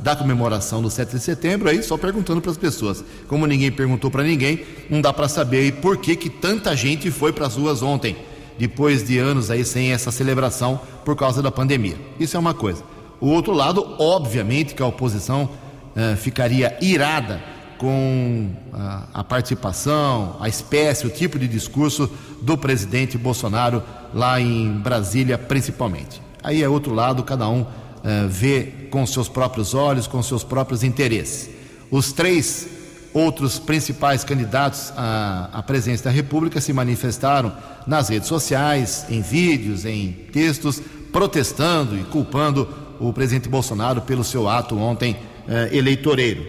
da 0.00 0.16
comemoração 0.16 0.80
do 0.80 0.88
7 0.88 1.10
de 1.10 1.20
setembro, 1.20 1.68
aí 1.68 1.82
só 1.82 1.98
perguntando 1.98 2.40
para 2.40 2.50
as 2.50 2.56
pessoas. 2.56 3.04
Como 3.28 3.46
ninguém 3.46 3.70
perguntou 3.70 4.10
para 4.10 4.22
ninguém, 4.22 4.64
não 4.88 5.02
dá 5.02 5.12
para 5.12 5.28
saber 5.28 5.58
aí 5.58 5.72
por 5.72 5.98
que, 5.98 6.16
que 6.16 6.30
tanta 6.30 6.74
gente 6.74 7.10
foi 7.10 7.34
para 7.34 7.46
as 7.46 7.54
ruas 7.54 7.82
ontem, 7.82 8.16
depois 8.58 9.06
de 9.06 9.18
anos 9.18 9.50
aí 9.50 9.62
sem 9.62 9.92
essa 9.92 10.10
celebração 10.10 10.80
por 11.04 11.14
causa 11.16 11.42
da 11.42 11.50
pandemia. 11.50 11.98
Isso 12.18 12.34
é 12.34 12.40
uma 12.40 12.54
coisa. 12.54 12.82
O 13.20 13.26
outro 13.26 13.52
lado, 13.52 13.96
obviamente, 13.98 14.74
que 14.74 14.82
a 14.82 14.86
oposição 14.86 15.50
uh, 15.94 16.16
ficaria 16.16 16.74
irada 16.80 17.44
com 17.76 18.48
a, 18.72 19.04
a, 19.12 19.22
participação, 19.22 20.38
a 20.40 20.48
espécie, 20.48 21.06
o 21.06 21.10
tipo 21.10 21.38
de 21.38 21.46
discurso 21.46 22.10
do 22.40 22.56
presidente 22.56 23.18
Bolsonaro 23.18 23.82
lá 24.14 24.40
em 24.40 24.72
Brasília, 24.78 25.36
principalmente. 25.36 26.22
Aí 26.42 26.62
é 26.62 26.68
outro 26.70 26.94
lado, 26.94 27.22
cada 27.22 27.46
um 27.46 27.66
uh, 28.06 28.28
vê 28.28 28.62
com 28.90 29.04
seus 29.04 29.28
próprios 29.28 29.74
olhos, 29.74 30.06
com 30.06 30.22
seus 30.22 30.44
próprios 30.44 30.84
interesses. 30.84 31.50
Os 31.90 32.12
três 32.12 32.68
outros 33.12 33.58
principais 33.58 34.22
candidatos 34.22 34.92
à, 34.96 35.50
à 35.52 35.62
presidência 35.62 36.04
da 36.04 36.10
República 36.10 36.60
se 36.60 36.72
manifestaram 36.72 37.52
nas 37.86 38.08
redes 38.08 38.28
sociais, 38.28 39.06
em 39.08 39.20
vídeos, 39.22 39.84
em 39.84 40.12
textos, 40.32 40.80
protestando 41.12 41.98
e 41.98 42.04
culpando 42.04 42.68
o 43.00 43.12
presidente 43.12 43.48
Bolsonaro 43.48 44.02
pelo 44.02 44.22
seu 44.22 44.48
ato 44.48 44.78
ontem 44.78 45.12
uh, 45.12 45.74
eleitoreiro. 45.74 46.46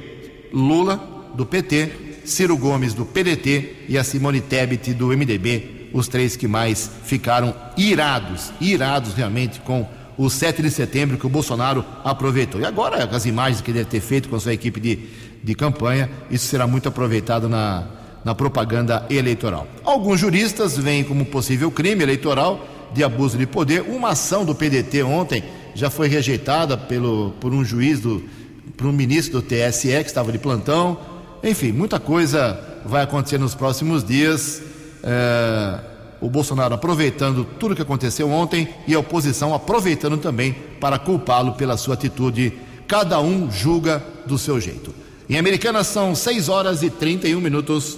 Lula 0.53 0.99
do 1.33 1.45
PT, 1.45 2.21
Ciro 2.25 2.57
Gomes 2.57 2.93
do 2.93 3.05
PDT 3.05 3.85
e 3.87 3.97
a 3.97 4.03
Simone 4.03 4.41
Tebet 4.41 4.93
do 4.93 5.07
MDB, 5.07 5.89
os 5.93 6.07
três 6.07 6.35
que 6.35 6.47
mais 6.47 6.91
ficaram 7.05 7.55
irados, 7.77 8.51
irados 8.59 9.13
realmente 9.13 9.61
com 9.61 9.87
o 10.17 10.29
7 10.29 10.61
de 10.61 10.71
setembro 10.71 11.17
que 11.17 11.25
o 11.25 11.29
Bolsonaro 11.29 11.85
aproveitou. 12.03 12.59
E 12.59 12.65
agora, 12.65 13.03
as 13.05 13.25
imagens 13.25 13.61
que 13.61 13.71
ele 13.71 13.79
deve 13.79 13.89
ter 13.89 13.99
feito 13.99 14.29
com 14.29 14.35
a 14.35 14.39
sua 14.39 14.53
equipe 14.53 14.79
de, 14.79 14.99
de 15.43 15.55
campanha, 15.55 16.09
isso 16.31 16.47
será 16.47 16.65
muito 16.65 16.89
aproveitado 16.89 17.47
na, 17.47 17.87
na 18.25 18.33
propaganda 18.33 19.05
eleitoral. 19.09 19.67
Alguns 19.83 20.19
juristas 20.19 20.77
veem 20.77 21.03
como 21.03 21.25
possível 21.25 21.69
crime 21.69 22.03
eleitoral 22.03 22.65
de 22.93 23.03
abuso 23.03 23.37
de 23.37 23.45
poder. 23.45 23.81
Uma 23.81 24.09
ação 24.09 24.43
do 24.43 24.55
PDT 24.55 25.03
ontem 25.03 25.43
já 25.75 25.89
foi 25.89 26.07
rejeitada 26.07 26.77
pelo, 26.77 27.31
por 27.39 27.53
um 27.53 27.63
juiz, 27.63 27.99
do, 27.99 28.23
por 28.75 28.87
um 28.87 28.91
ministro 28.91 29.41
do 29.41 29.47
TSE 29.47 29.89
que 29.89 30.09
estava 30.09 30.31
de 30.31 30.39
plantão 30.39 30.97
enfim, 31.43 31.71
muita 31.71 31.99
coisa 31.99 32.59
vai 32.85 33.03
acontecer 33.03 33.37
nos 33.37 33.53
próximos 33.53 34.03
dias. 34.03 34.61
É, 35.03 35.79
o 36.21 36.29
Bolsonaro 36.29 36.73
aproveitando 36.73 37.45
tudo 37.59 37.71
o 37.71 37.75
que 37.75 37.81
aconteceu 37.81 38.29
ontem 38.29 38.67
e 38.87 38.93
a 38.93 38.99
oposição 38.99 39.53
aproveitando 39.53 40.17
também 40.17 40.55
para 40.79 40.99
culpá-lo 40.99 41.53
pela 41.53 41.77
sua 41.77 41.93
atitude. 41.93 42.53
Cada 42.87 43.19
um 43.19 43.51
julga 43.51 44.03
do 44.25 44.37
seu 44.37 44.59
jeito. 44.59 44.93
Em 45.29 45.37
Americana 45.37 45.83
são 45.83 46.15
6 46.15 46.49
horas 46.49 46.81
e 46.83 46.89
31 46.89 47.41
minutos. 47.41 47.97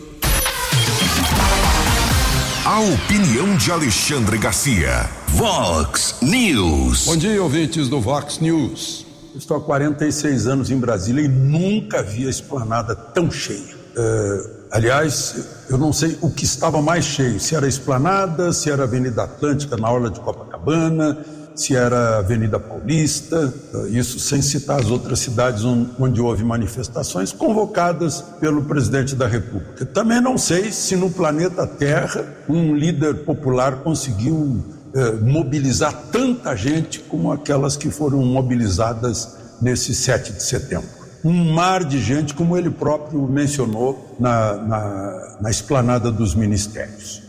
A 2.66 2.80
opinião 2.82 3.56
de 3.56 3.72
Alexandre 3.72 4.38
Garcia. 4.38 5.10
Vox 5.30 6.18
News. 6.22 7.06
Bom 7.06 7.18
dia, 7.18 7.42
ouvintes 7.42 7.88
do 7.88 8.02
Vox 8.02 8.40
News. 8.40 9.06
Estou 9.36 9.58
há 9.58 9.62
46 9.62 10.48
anos 10.48 10.72
em 10.72 10.78
Brasília 10.78 11.24
e 11.24 11.28
nunca 11.28 12.04
vi 12.04 12.28
a 12.28 12.30
esplanada 12.30 12.96
tão 12.96 13.32
cheia. 13.32 13.79
É, 14.00 14.42
aliás, 14.72 15.36
eu 15.70 15.78
não 15.78 15.92
sei 15.92 16.18
o 16.22 16.32
que 16.32 16.46
estava 16.46 16.82
mais 16.82 17.04
cheio, 17.04 17.38
se 17.38 17.54
era 17.54 17.66
a 17.66 17.70
esplanada, 17.70 18.54
se 18.54 18.72
era 18.72 18.84
a 18.84 18.86
Avenida 18.86 19.24
Atlântica 19.24 19.76
na 19.76 19.92
Orla 19.92 20.10
de 20.10 20.22
Copacabana, 20.22 21.18
se 21.54 21.76
era 21.76 22.16
a 22.16 22.18
Avenida 22.20 22.58
Paulista, 22.58 23.54
isso 23.90 24.18
sem 24.18 24.42
citar 24.42 24.80
as 24.80 24.90
outras 24.90 25.20
cidades 25.20 25.66
onde 25.66 26.22
houve 26.22 26.46
manifestações 26.46 27.34
convocadas 27.34 28.22
pelo 28.40 28.64
presidente 28.64 29.14
da 29.14 29.28
República. 29.28 29.86
Também 29.86 30.22
não 30.22 30.38
sei 30.38 30.72
se 30.72 30.96
no 30.96 31.10
planeta 31.10 31.68
Terra 31.68 32.24
um 32.48 32.74
líder 32.74 33.26
popular 33.26 33.80
conseguiu 33.84 34.64
eh, 34.96 35.12
mobilizar 35.22 35.94
tanta 36.10 36.56
gente 36.56 37.02
como 37.02 37.30
aquelas 37.34 37.76
que 37.76 37.92
foram 37.92 38.20
mobilizadas 38.20 39.36
nesse 39.62 39.94
7 39.94 40.32
de 40.32 40.44
setembro. 40.44 40.99
Um 41.24 41.54
mar 41.54 41.84
de 41.84 42.02
gente, 42.02 42.34
como 42.34 42.58
ele 42.58 42.70
próprio 42.70 43.22
mencionou 43.28 44.16
na, 44.20 44.54
na, 44.56 45.38
na 45.42 45.50
esplanada 45.50 46.12
dos 46.12 46.34
ministérios. 46.34 47.22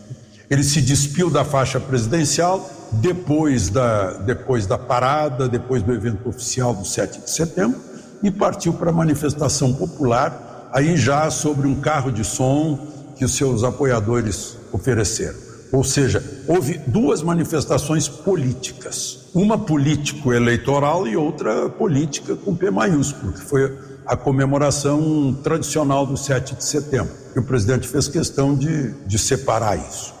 Ele 0.49 0.63
se 0.63 0.81
despiu 0.81 1.29
da 1.29 1.43
faixa 1.45 1.79
presidencial 1.79 2.69
depois 2.91 3.69
da, 3.69 4.13
depois 4.13 4.65
da 4.65 4.77
parada, 4.77 5.47
depois 5.47 5.81
do 5.81 5.93
evento 5.93 6.27
oficial 6.27 6.73
do 6.73 6.85
7 6.85 7.21
de 7.21 7.29
setembro, 7.29 7.79
e 8.21 8.29
partiu 8.29 8.73
para 8.73 8.89
a 8.89 8.93
manifestação 8.93 9.73
popular, 9.73 10.69
aí 10.73 10.95
já 10.97 11.29
sobre 11.31 11.67
um 11.67 11.79
carro 11.79 12.11
de 12.11 12.23
som 12.23 12.87
que 13.15 13.25
os 13.25 13.35
seus 13.35 13.63
apoiadores 13.63 14.57
ofereceram. 14.71 15.50
Ou 15.71 15.83
seja, 15.83 16.23
houve 16.47 16.79
duas 16.85 17.21
manifestações 17.21 18.07
políticas, 18.07 19.29
uma 19.33 19.57
político-eleitoral 19.57 21.07
e 21.07 21.15
outra 21.15 21.69
política 21.69 22.35
com 22.35 22.53
P 22.53 22.69
maiúsculo, 22.69 23.31
que 23.31 23.41
foi 23.41 23.77
a 24.05 24.17
comemoração 24.17 25.33
tradicional 25.41 26.05
do 26.05 26.17
7 26.17 26.55
de 26.55 26.63
setembro. 26.65 27.13
E 27.35 27.39
o 27.39 27.43
presidente 27.43 27.87
fez 27.87 28.09
questão 28.09 28.53
de, 28.53 28.91
de 29.05 29.17
separar 29.17 29.77
isso. 29.77 30.13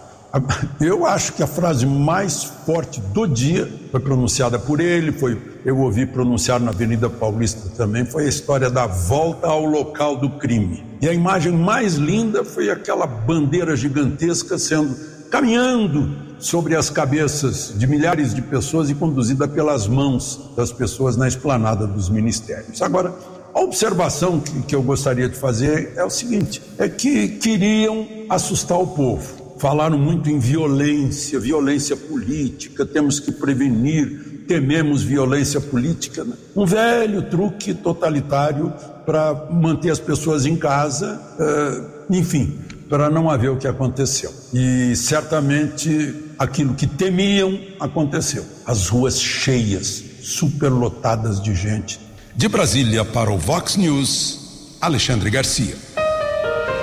Eu 0.79 1.05
acho 1.05 1.33
que 1.33 1.43
a 1.43 1.47
frase 1.47 1.85
mais 1.85 2.43
forte 2.43 3.01
do 3.01 3.27
dia 3.27 3.69
foi 3.91 3.99
pronunciada 3.99 4.57
por 4.57 4.79
ele, 4.79 5.11
foi 5.11 5.37
eu 5.65 5.77
ouvi 5.77 6.05
pronunciar 6.05 6.59
na 6.59 6.71
Avenida 6.71 7.09
Paulista 7.09 7.69
também, 7.75 8.05
foi 8.05 8.25
a 8.25 8.29
história 8.29 8.69
da 8.69 8.87
volta 8.87 9.47
ao 9.47 9.65
local 9.65 10.15
do 10.15 10.29
crime. 10.37 10.83
E 11.01 11.09
a 11.09 11.13
imagem 11.13 11.51
mais 11.51 11.95
linda 11.95 12.45
foi 12.45 12.69
aquela 12.69 13.05
bandeira 13.05 13.75
gigantesca 13.75 14.57
sendo 14.57 15.10
caminhando 15.31 16.11
sobre 16.37 16.75
as 16.75 16.89
cabeças 16.89 17.73
de 17.75 17.87
milhares 17.87 18.33
de 18.35 18.41
pessoas 18.41 18.89
e 18.89 18.95
conduzida 18.95 19.47
pelas 19.47 19.87
mãos 19.87 20.51
das 20.55 20.71
pessoas 20.71 21.15
na 21.15 21.27
esplanada 21.27 21.87
dos 21.87 22.09
ministérios. 22.09 22.81
Agora, 22.81 23.15
a 23.53 23.61
observação 23.61 24.39
que, 24.39 24.75
eu 24.75 24.83
gostaria 24.83 25.29
de 25.29 25.35
fazer 25.35 25.93
é 25.95 26.03
o 26.03 26.09
seguinte: 26.09 26.61
é 26.77 26.89
que 26.89 27.29
queriam 27.29 28.07
assustar 28.29 28.77
o 28.77 28.87
povo. 28.87 29.41
Falaram 29.57 29.97
muito 29.97 30.29
em 30.29 30.39
violência, 30.39 31.39
violência 31.39 31.95
política, 31.95 32.85
temos 32.85 33.19
que 33.19 33.31
prevenir, 33.31 34.43
tememos 34.47 35.03
violência 35.03 35.61
política. 35.61 36.23
Né? 36.23 36.33
Um 36.55 36.65
velho 36.65 37.29
truque 37.29 37.73
totalitário 37.73 38.73
para 39.05 39.47
manter 39.51 39.91
as 39.91 39.99
pessoas 39.99 40.45
em 40.45 40.55
casa, 40.55 41.21
uh, 41.39 42.13
enfim, 42.13 42.57
para 42.91 43.09
não 43.09 43.29
haver 43.29 43.49
o 43.49 43.55
que 43.55 43.69
aconteceu. 43.69 44.33
E 44.53 44.93
certamente 44.97 46.13
aquilo 46.37 46.75
que 46.75 46.85
temiam 46.85 47.57
aconteceu. 47.79 48.45
As 48.65 48.89
ruas 48.89 49.17
cheias, 49.17 50.03
superlotadas 50.21 51.41
de 51.41 51.55
gente. 51.55 52.01
De 52.35 52.49
Brasília 52.49 53.05
para 53.05 53.31
o 53.31 53.37
Vox 53.37 53.77
News, 53.77 54.75
Alexandre 54.81 55.29
Garcia. 55.29 55.73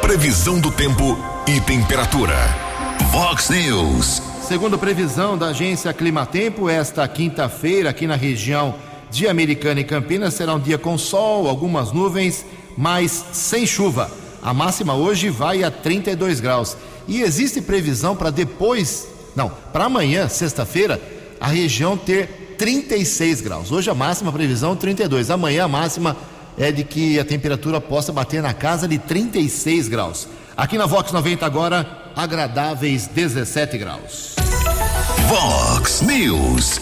Previsão 0.00 0.58
do 0.58 0.70
tempo 0.70 1.18
e 1.46 1.60
temperatura. 1.60 2.36
Vox 3.12 3.50
News. 3.50 4.22
Segundo 4.48 4.78
previsão 4.78 5.36
da 5.36 5.48
agência 5.48 5.92
Climatempo, 5.92 6.70
esta 6.70 7.06
quinta-feira 7.06 7.90
aqui 7.90 8.06
na 8.06 8.16
região 8.16 8.74
de 9.10 9.28
Americana 9.28 9.80
e 9.80 9.84
Campinas 9.84 10.32
será 10.32 10.54
um 10.54 10.58
dia 10.58 10.78
com 10.78 10.96
sol, 10.96 11.46
algumas 11.46 11.92
nuvens, 11.92 12.46
mas 12.78 13.26
sem 13.32 13.66
chuva. 13.66 14.10
A 14.42 14.54
máxima 14.54 14.94
hoje 14.94 15.28
vai 15.28 15.62
a 15.62 15.70
32 15.70 16.40
graus. 16.40 16.76
E 17.06 17.22
existe 17.22 17.60
previsão 17.60 18.14
para 18.14 18.30
depois, 18.30 19.08
não, 19.34 19.50
para 19.72 19.84
amanhã, 19.84 20.28
sexta-feira, 20.28 21.00
a 21.40 21.48
região 21.48 21.96
ter 21.96 22.56
36 22.58 23.40
graus. 23.40 23.72
Hoje 23.72 23.88
a 23.88 23.94
máxima 23.94 24.32
previsão 24.32 24.76
32. 24.76 25.30
Amanhã 25.30 25.64
a 25.64 25.68
máxima 25.68 26.16
é 26.58 26.72
de 26.72 26.82
que 26.84 27.18
a 27.18 27.24
temperatura 27.24 27.80
possa 27.80 28.12
bater 28.12 28.42
na 28.42 28.52
casa 28.52 28.88
de 28.88 28.98
36 28.98 29.88
graus. 29.88 30.28
Aqui 30.56 30.76
na 30.76 30.86
Vox 30.86 31.12
90 31.12 31.46
agora, 31.46 32.10
agradáveis 32.16 33.06
17 33.06 33.78
graus. 33.78 34.34
Vox 35.28 36.00
News. 36.00 36.80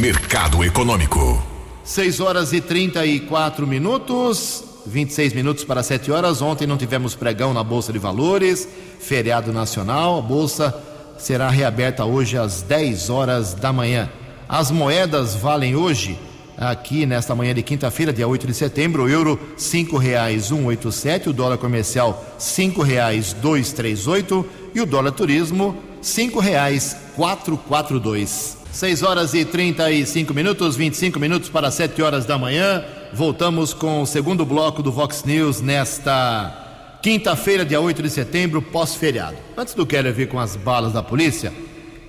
Mercado 0.00 0.64
Econômico. 0.64 1.40
6 1.84 2.18
horas 2.18 2.52
e 2.52 2.60
34 2.60 3.64
minutos. 3.64 4.65
26 4.86 5.32
minutos 5.32 5.64
para 5.64 5.82
7 5.82 6.12
horas. 6.12 6.40
Ontem 6.40 6.66
não 6.66 6.76
tivemos 6.76 7.14
pregão 7.14 7.52
na 7.52 7.64
Bolsa 7.64 7.92
de 7.92 7.98
Valores, 7.98 8.68
feriado 8.98 9.52
nacional. 9.52 10.18
A 10.18 10.22
Bolsa 10.22 10.74
será 11.18 11.50
reaberta 11.50 12.04
hoje 12.04 12.38
às 12.38 12.62
10 12.62 13.10
horas 13.10 13.54
da 13.54 13.72
manhã. 13.72 14.08
As 14.48 14.70
moedas 14.70 15.34
valem 15.34 15.74
hoje, 15.74 16.16
aqui 16.56 17.04
nesta 17.04 17.34
manhã 17.34 17.52
de 17.52 17.62
quinta-feira, 17.62 18.12
dia 18.12 18.28
8 18.28 18.46
de 18.46 18.54
setembro, 18.54 19.02
o 19.04 19.08
euro 19.08 19.34
R$ 19.34 19.40
5,187, 19.58 21.26
o 21.28 21.32
dólar 21.32 21.58
comercial 21.58 22.24
R$ 22.34 22.38
5,238 22.38 24.44
e 24.74 24.80
o 24.80 24.86
dólar 24.86 25.10
turismo 25.12 25.76
R$ 25.96 26.02
5,442. 26.02 28.55
6 28.72 29.02
horas 29.02 29.34
e 29.34 29.44
35 29.44 30.34
minutos, 30.34 30.76
25 30.76 31.18
minutos 31.18 31.48
para 31.48 31.70
7 31.70 32.02
horas 32.02 32.26
da 32.26 32.36
manhã. 32.36 32.84
Voltamos 33.12 33.72
com 33.72 34.02
o 34.02 34.06
segundo 34.06 34.44
bloco 34.44 34.82
do 34.82 34.92
Vox 34.92 35.24
News 35.24 35.60
nesta 35.60 36.98
quinta-feira, 37.02 37.64
dia 37.64 37.80
8 37.80 38.02
de 38.02 38.10
setembro, 38.10 38.60
pós-feriado. 38.60 39.36
Antes 39.56 39.74
do 39.74 39.86
Quero 39.86 40.12
vir 40.12 40.28
com 40.28 40.38
as 40.38 40.56
balas 40.56 40.92
da 40.92 41.02
polícia, 41.02 41.52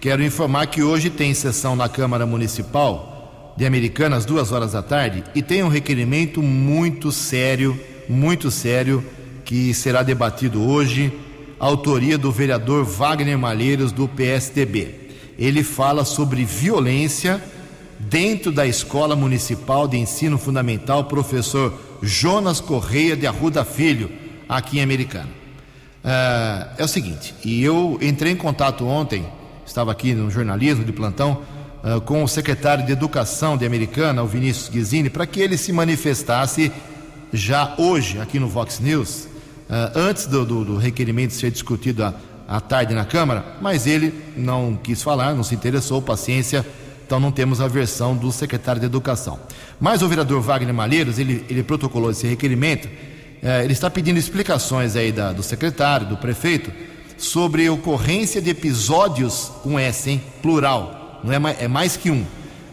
quero 0.02 0.24
informar 0.24 0.68
que 0.68 0.84
hoje 0.84 1.10
tem 1.10 1.34
sessão 1.34 1.76
na 1.76 1.88
Câmara 1.88 2.26
Municipal 2.26 3.54
de 3.56 3.66
Americana 3.66 4.18
às 4.18 4.26
duas 4.26 4.52
horas 4.52 4.74
da 4.74 4.84
tarde 4.84 5.24
e 5.34 5.42
tem 5.42 5.64
um 5.64 5.70
requerimento 5.70 6.44
muito 6.44 7.12
sério, 7.12 7.80
muito 8.10 8.52
sério, 8.52 9.04
que 9.46 9.74
será 9.74 10.04
debatido 10.04 10.62
hoje, 10.62 11.12
autoria 11.58 12.18
do 12.18 12.32
vereador 12.32 12.84
Wagner 12.84 13.38
Malheiros, 13.38 13.92
do 13.92 14.08
PSDB. 14.08 15.07
Ele 15.38 15.64
fala 15.64 16.04
sobre 16.04 16.44
violência 16.44 17.42
dentro 18.00 18.52
da 18.52 18.66
Escola 18.66 19.16
Municipal 19.16 19.88
de 19.88 19.98
Ensino 19.98 20.38
Fundamental, 20.38 21.06
professor 21.06 21.74
Jonas 22.02 22.60
Correia 22.60 23.16
de 23.16 23.26
Arruda 23.28 23.66
Filho, 23.66 24.10
aqui 24.48 24.80
em 24.80 24.84
Americana. 24.84 25.30
É, 26.04 26.68
é 26.78 26.84
o 26.84 26.88
seguinte, 26.88 27.34
e 27.44 27.62
eu 27.64 27.98
entrei 28.02 28.32
em 28.32 28.36
contato 28.36 28.86
ontem, 28.86 29.26
estava 29.66 29.92
aqui 29.92 30.14
no 30.14 30.30
jornalismo 30.32 30.86
de 30.86 30.94
plantão, 30.94 31.42
uh, 31.84 32.00
com 32.02 32.24
o 32.24 32.28
secretário 32.28 32.86
de 32.86 32.92
Educação 32.92 33.58
de 33.58 33.66
Americana, 33.66 34.24
o 34.24 34.28
Vinícius 34.28 34.70
Guizini, 34.70 35.10
para 35.10 35.26
que 35.26 35.42
ele 35.42 35.58
se 35.58 35.74
manifestasse 35.74 36.72
já 37.34 37.76
hoje 37.78 38.20
aqui 38.20 38.40
no 38.40 38.48
Vox 38.48 38.80
News, 38.80 39.26
uh, 39.70 39.92
antes 39.96 40.28
do, 40.28 40.46
do, 40.46 40.64
do, 40.64 40.78
requerimento 40.78 41.34
ser 41.34 41.52
discutido 41.52 42.04
à, 42.04 42.14
à 42.48 42.62
tarde 42.62 42.94
na 42.94 43.06
Câmara, 43.06 43.44
mas 43.62 43.86
ele 43.86 44.14
não 44.36 44.80
quis 44.82 45.04
falar, 45.04 45.36
não 45.36 45.44
se 45.44 45.54
interessou, 45.54 46.02
paciência 46.02 46.66
então 47.08 47.22
não 47.22 47.32
temos 47.32 47.62
a 47.62 47.70
versão 47.70 48.18
do 48.18 48.30
secretário 48.34 48.82
de 48.82 48.86
Educação. 48.86 49.40
Mas 49.80 50.02
o 50.02 50.10
vereador 50.10 50.42
Wagner 50.42 50.74
Malheiros, 50.74 51.18
ele, 51.18 51.46
ele 51.50 51.64
protocolou 51.64 52.12
esse 52.12 52.28
requerimento, 52.28 52.90
eh, 53.42 53.64
ele 53.64 53.72
está 53.72 53.90
pedindo 53.90 54.20
explicações 54.20 54.98
aí 54.98 55.14
da, 55.14 55.32
do 55.32 55.42
secretário, 55.42 56.06
do 56.06 56.18
prefeito, 56.18 56.70
sobre 57.18 57.70
ocorrência 57.70 58.42
de 58.42 58.50
episódios 58.50 59.50
com 59.64 59.80
S, 59.80 60.10
hein? 60.10 60.22
Plural, 60.42 61.22
não 61.24 61.32
é 61.32 61.40
mais, 61.40 61.62
é 61.62 61.68
mais 61.70 61.96
que 61.96 62.12
um, 62.12 62.26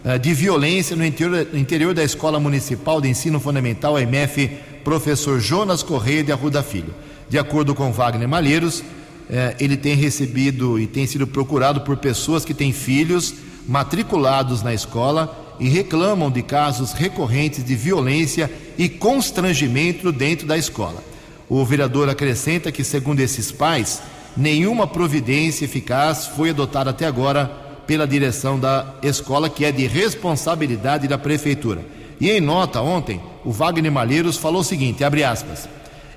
eh, 0.05 0.19
de 0.19 0.35
violência 0.35 0.97
no 0.97 1.05
interior, 1.05 1.47
no 1.53 1.59
interior 1.59 1.95
da 1.95 2.03
Escola 2.03 2.41
Municipal 2.41 3.01
de 3.01 3.09
Ensino 3.09 3.39
Fundamental, 3.39 3.95
a 3.95 4.03
MF, 4.03 4.49
professor 4.83 5.39
Jonas 5.39 5.81
Correia 5.81 6.25
de 6.25 6.33
Arruda 6.33 6.61
Filho. 6.61 6.93
De 7.29 7.39
acordo 7.39 7.73
com 7.73 7.93
Wagner 7.93 8.29
Malheiros, 8.29 8.83
eh, 9.31 9.57
ele 9.59 9.77
tem 9.77 9.95
recebido 9.95 10.79
e 10.79 10.87
tem 10.87 11.07
sido 11.07 11.27
procurado 11.27 11.81
por 11.81 11.97
pessoas 11.97 12.45
que 12.45 12.55
têm 12.55 12.73
filhos 12.73 13.35
matriculados 13.67 14.63
na 14.63 14.75
escola 14.75 15.57
e 15.59 15.69
reclamam 15.69 16.31
de 16.31 16.43
casos 16.43 16.93
recorrentes 16.93 17.65
de 17.65 17.75
violência 17.75 18.51
e 18.77 18.89
constrangimento 18.89 20.11
dentro 20.13 20.47
da 20.47 20.59
escola. 20.59 21.03
O 21.49 21.65
vereador 21.65 22.09
acrescenta 22.09 22.73
que, 22.73 22.83
segundo 22.83 23.21
esses 23.21 23.53
pais, 23.53 24.03
nenhuma 24.37 24.87
providência 24.87 25.65
eficaz 25.65 26.27
foi 26.27 26.51
adotada 26.51 26.91
até 26.91 27.07
agora 27.07 27.47
pela 27.87 28.07
direção 28.07 28.59
da 28.59 28.95
escola, 29.03 29.49
que 29.49 29.65
é 29.65 29.71
de 29.71 29.87
responsabilidade 29.87 31.07
da 31.07 31.19
prefeitura. 31.19 31.85
E 32.21 32.31
em 32.31 32.41
nota 32.41 32.81
ontem, 32.81 33.21
o 33.45 33.53
Wagner 33.53 33.93
Malheiros 33.93 34.37
falou 34.37 34.61
o 34.61 34.65
seguinte: 34.65 35.05
abre 35.05 35.23
aspas. 35.23 35.69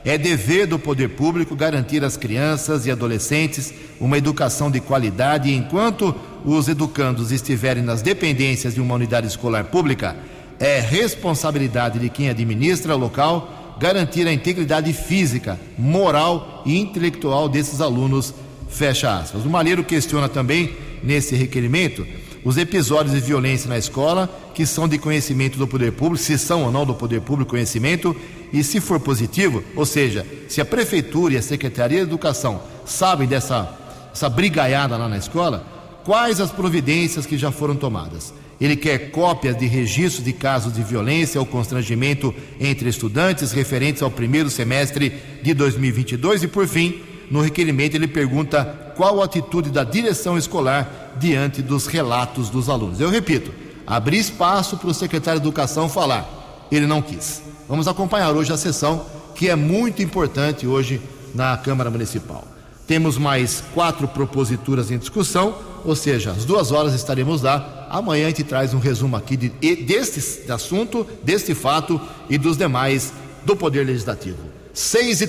É 0.08 0.18
dever 0.18 0.66
do 0.68 0.80
poder 0.80 1.10
público 1.10 1.54
garantir 1.54 2.02
às 2.02 2.16
crianças 2.16 2.86
e 2.86 2.92
adolescentes 2.92 3.74
uma 4.00 4.18
educação 4.18 4.72
de 4.72 4.80
qualidade 4.80 5.54
enquanto 5.54 6.16
os 6.46 6.70
educandos 6.70 7.34
estiverem 7.34 7.84
nas 7.84 8.02
dependências 8.02 8.74
de 8.74 8.80
uma 8.80 8.96
unidade 8.96 9.28
escolar 9.28 9.66
pública, 9.66 10.16
é 10.62 10.80
responsabilidade 10.80 12.00
de 12.00 12.10
quem 12.10 12.30
administra 12.30 12.96
o 12.96 12.98
local 12.98 13.76
garantir 13.82 14.26
a 14.26 14.32
integridade 14.32 14.94
física, 14.94 15.60
moral 15.78 16.64
e 16.66 16.78
intelectual 16.78 17.50
desses 17.50 17.82
alunos. 17.82 18.34
Fecha 18.70 19.14
aspas. 19.14 19.44
O 19.44 19.50
Malheiro 19.50 19.84
questiona 19.84 20.30
também, 20.30 20.74
nesse 21.04 21.36
requerimento, 21.36 22.08
os 22.44 22.58
episódios 22.58 23.14
de 23.14 23.22
violência 23.22 23.70
na 23.70 23.78
escola, 23.78 24.30
que 24.54 24.66
são 24.66 24.88
de 24.88 24.98
conhecimento 24.98 25.58
do 25.58 25.68
poder 25.68 25.92
público, 25.92 26.24
se 26.24 26.38
são 26.38 26.64
ou 26.64 26.72
não 26.72 26.86
do 26.86 26.94
poder 26.94 27.22
público 27.22 27.52
conhecimento, 27.52 28.16
e 28.54 28.64
se 28.64 28.80
for 28.80 29.00
positivo, 29.00 29.64
ou 29.76 29.86
seja, 29.86 30.26
se 30.48 30.62
a 30.62 30.66
prefeitura 30.66 31.34
e 31.34 31.38
a 31.38 31.42
Secretaria 31.42 31.98
de 31.98 32.04
Educação 32.04 32.62
sabem 32.86 33.28
dessa 33.28 33.78
essa 34.18 34.30
brigaiada 34.30 34.98
lá 34.98 35.08
na 35.08 35.18
escola, 35.18 35.64
quais 36.04 36.42
as 36.42 36.52
providências 36.52 37.28
que 37.28 37.38
já 37.38 37.52
foram 37.52 37.76
tomadas. 37.76 38.34
Ele 38.60 38.76
quer 38.76 39.12
cópias 39.12 39.56
de 39.56 39.68
registros 39.68 40.26
de 40.26 40.34
casos 40.34 40.74
de 40.74 40.82
violência 40.82 41.40
ou 41.40 41.46
constrangimento 41.46 42.34
entre 42.60 42.90
estudantes 42.90 43.52
referentes 43.52 44.02
ao 44.02 44.10
primeiro 44.10 44.50
semestre 44.50 45.14
de 45.44 45.54
2022 45.54 46.42
e, 46.42 46.48
por 46.48 46.68
fim, 46.68 47.00
no 47.30 47.42
requerimento 47.42 47.94
ele 47.94 48.08
pergunta 48.08 48.87
qual 48.98 49.22
a 49.22 49.26
atitude 49.26 49.70
da 49.70 49.84
direção 49.84 50.38
escolar 50.38 51.14
diante 51.18 51.62
dos 51.62 51.86
relatos 51.86 52.50
dos 52.50 52.68
alunos. 52.68 53.00
Eu 53.00 53.12
repito, 53.12 53.54
abrir 53.86 54.18
espaço 54.18 54.76
para 54.76 54.90
o 54.90 54.94
secretário 54.94 55.40
de 55.40 55.46
Educação 55.46 55.88
falar. 55.88 56.68
Ele 56.72 56.88
não 56.88 57.02
quis. 57.02 57.44
Vamos 57.70 57.88
acompanhar 57.88 58.32
hoje 58.36 58.52
a 58.52 58.58
sessão, 58.58 59.06
que 59.36 59.48
é 59.50 59.56
muito 59.56 60.02
importante 60.02 60.66
hoje 60.66 61.00
na 61.34 61.56
Câmara 61.56 61.92
Municipal. 61.92 62.46
Temos 62.88 63.18
mais 63.18 63.64
quatro 63.74 64.08
proposituras 64.08 64.90
em 64.90 64.98
discussão, 64.98 65.56
ou 65.86 65.96
seja, 65.96 66.32
às 66.32 66.44
duas 66.44 66.72
horas 66.72 66.94
estaremos 66.94 67.44
lá. 67.44 67.88
Amanhã 67.90 68.26
a 68.26 68.30
gente 68.30 68.44
traz 68.44 68.74
um 68.74 68.80
resumo 68.80 69.16
aqui 69.16 69.38
de, 69.38 69.50
deste 69.50 70.52
assunto, 70.52 71.06
deste 71.24 71.54
fato 71.54 72.02
e 72.30 72.38
dos 72.38 72.58
demais 72.58 73.14
do 73.46 73.56
Poder 73.56 73.86
Legislativo. 73.86 74.40
6 74.74 75.22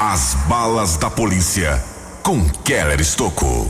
As 0.00 0.34
balas 0.48 0.96
da 0.96 1.10
polícia 1.10 1.82
com 2.22 2.48
Keller 2.48 3.00
Estocou. 3.00 3.68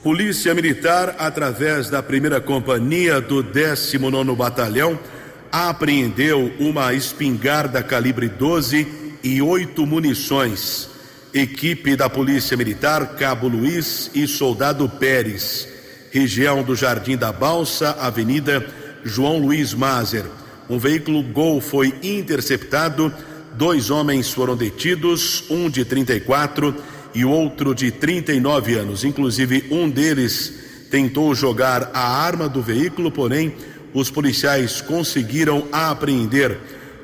Polícia 0.00 0.54
Militar, 0.54 1.16
através 1.18 1.90
da 1.90 2.00
primeira 2.00 2.40
companhia 2.40 3.20
do 3.20 3.42
19 3.42 4.36
Batalhão, 4.36 4.96
apreendeu 5.50 6.52
uma 6.60 6.94
espingarda 6.94 7.82
calibre 7.82 8.28
12 8.28 8.86
e 9.24 9.42
oito 9.42 9.84
munições. 9.84 10.88
Equipe 11.34 11.96
da 11.96 12.08
Polícia 12.08 12.56
Militar, 12.56 13.16
Cabo 13.16 13.48
Luiz 13.48 14.08
e 14.14 14.24
Soldado 14.28 14.88
Pérez, 14.88 15.66
região 16.12 16.62
do 16.62 16.76
Jardim 16.76 17.16
da 17.16 17.32
Balsa, 17.32 17.90
Avenida 17.98 18.64
João 19.04 19.38
Luiz 19.38 19.74
Mazer. 19.74 20.26
Um 20.70 20.78
veículo 20.78 21.24
Gol 21.24 21.60
foi 21.60 21.92
interceptado, 22.04 23.12
dois 23.56 23.90
homens 23.90 24.30
foram 24.30 24.56
detidos, 24.56 25.44
um 25.48 25.68
de 25.70 25.84
34 25.84 26.74
e 27.14 27.24
outro 27.24 27.74
de 27.74 27.90
39 27.90 28.74
anos. 28.74 29.04
Inclusive, 29.04 29.66
um 29.70 29.88
deles 29.88 30.52
tentou 30.90 31.34
jogar 31.34 31.90
a 31.94 32.06
arma 32.22 32.48
do 32.48 32.62
veículo, 32.62 33.10
porém, 33.10 33.54
os 33.94 34.10
policiais 34.10 34.80
conseguiram 34.80 35.66
apreender 35.72 36.58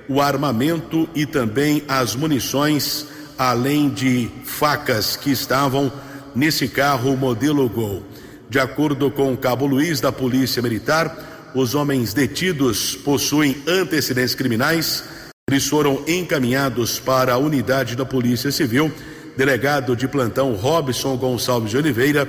o 0.08 0.20
armamento 0.20 1.08
e 1.14 1.24
também 1.24 1.82
as 1.88 2.14
munições, 2.14 3.06
além 3.38 3.88
de 3.88 4.28
facas 4.44 5.16
que 5.16 5.30
estavam 5.30 5.90
nesse 6.34 6.68
carro 6.68 7.16
modelo 7.16 7.68
Gol. 7.68 8.02
De 8.48 8.58
acordo 8.58 9.10
com 9.10 9.32
o 9.32 9.36
Cabo 9.36 9.64
Luiz 9.64 10.00
da 10.00 10.12
Polícia 10.12 10.60
Militar, 10.60 11.50
os 11.54 11.74
homens 11.74 12.12
detidos 12.12 12.94
possuem 12.94 13.56
antecedentes 13.66 14.34
criminais. 14.34 15.02
Eles 15.50 15.66
foram 15.66 16.02
encaminhados 16.06 16.98
para 16.98 17.34
a 17.34 17.36
unidade 17.36 17.94
da 17.96 18.06
Polícia 18.06 18.50
Civil. 18.50 18.90
Delegado 19.36 19.94
de 19.94 20.08
plantão 20.08 20.54
Robson 20.54 21.14
Gonçalves 21.16 21.70
de 21.70 21.76
Oliveira 21.76 22.26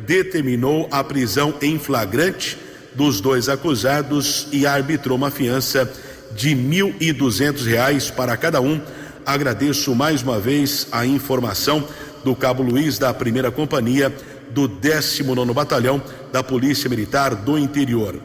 determinou 0.00 0.86
a 0.90 1.02
prisão 1.02 1.54
em 1.62 1.78
flagrante 1.78 2.58
dos 2.94 3.18
dois 3.20 3.48
acusados 3.48 4.48
e 4.52 4.66
arbitrou 4.66 5.16
uma 5.16 5.30
fiança 5.30 5.90
de 6.34 6.54
mil 6.54 6.94
e 7.00 7.12
duzentos 7.12 7.64
reais 7.64 8.10
para 8.10 8.36
cada 8.36 8.60
um. 8.60 8.78
Agradeço 9.24 9.94
mais 9.94 10.22
uma 10.22 10.38
vez 10.38 10.86
a 10.92 11.06
informação 11.06 11.86
do 12.24 12.34
Cabo 12.34 12.62
Luiz 12.62 12.98
da 12.98 13.14
primeira 13.14 13.50
companhia 13.50 14.14
do 14.50 14.68
19 14.68 15.54
Batalhão 15.54 16.02
da 16.30 16.42
Polícia 16.42 16.90
Militar 16.90 17.34
do 17.34 17.56
Interior. 17.56 18.20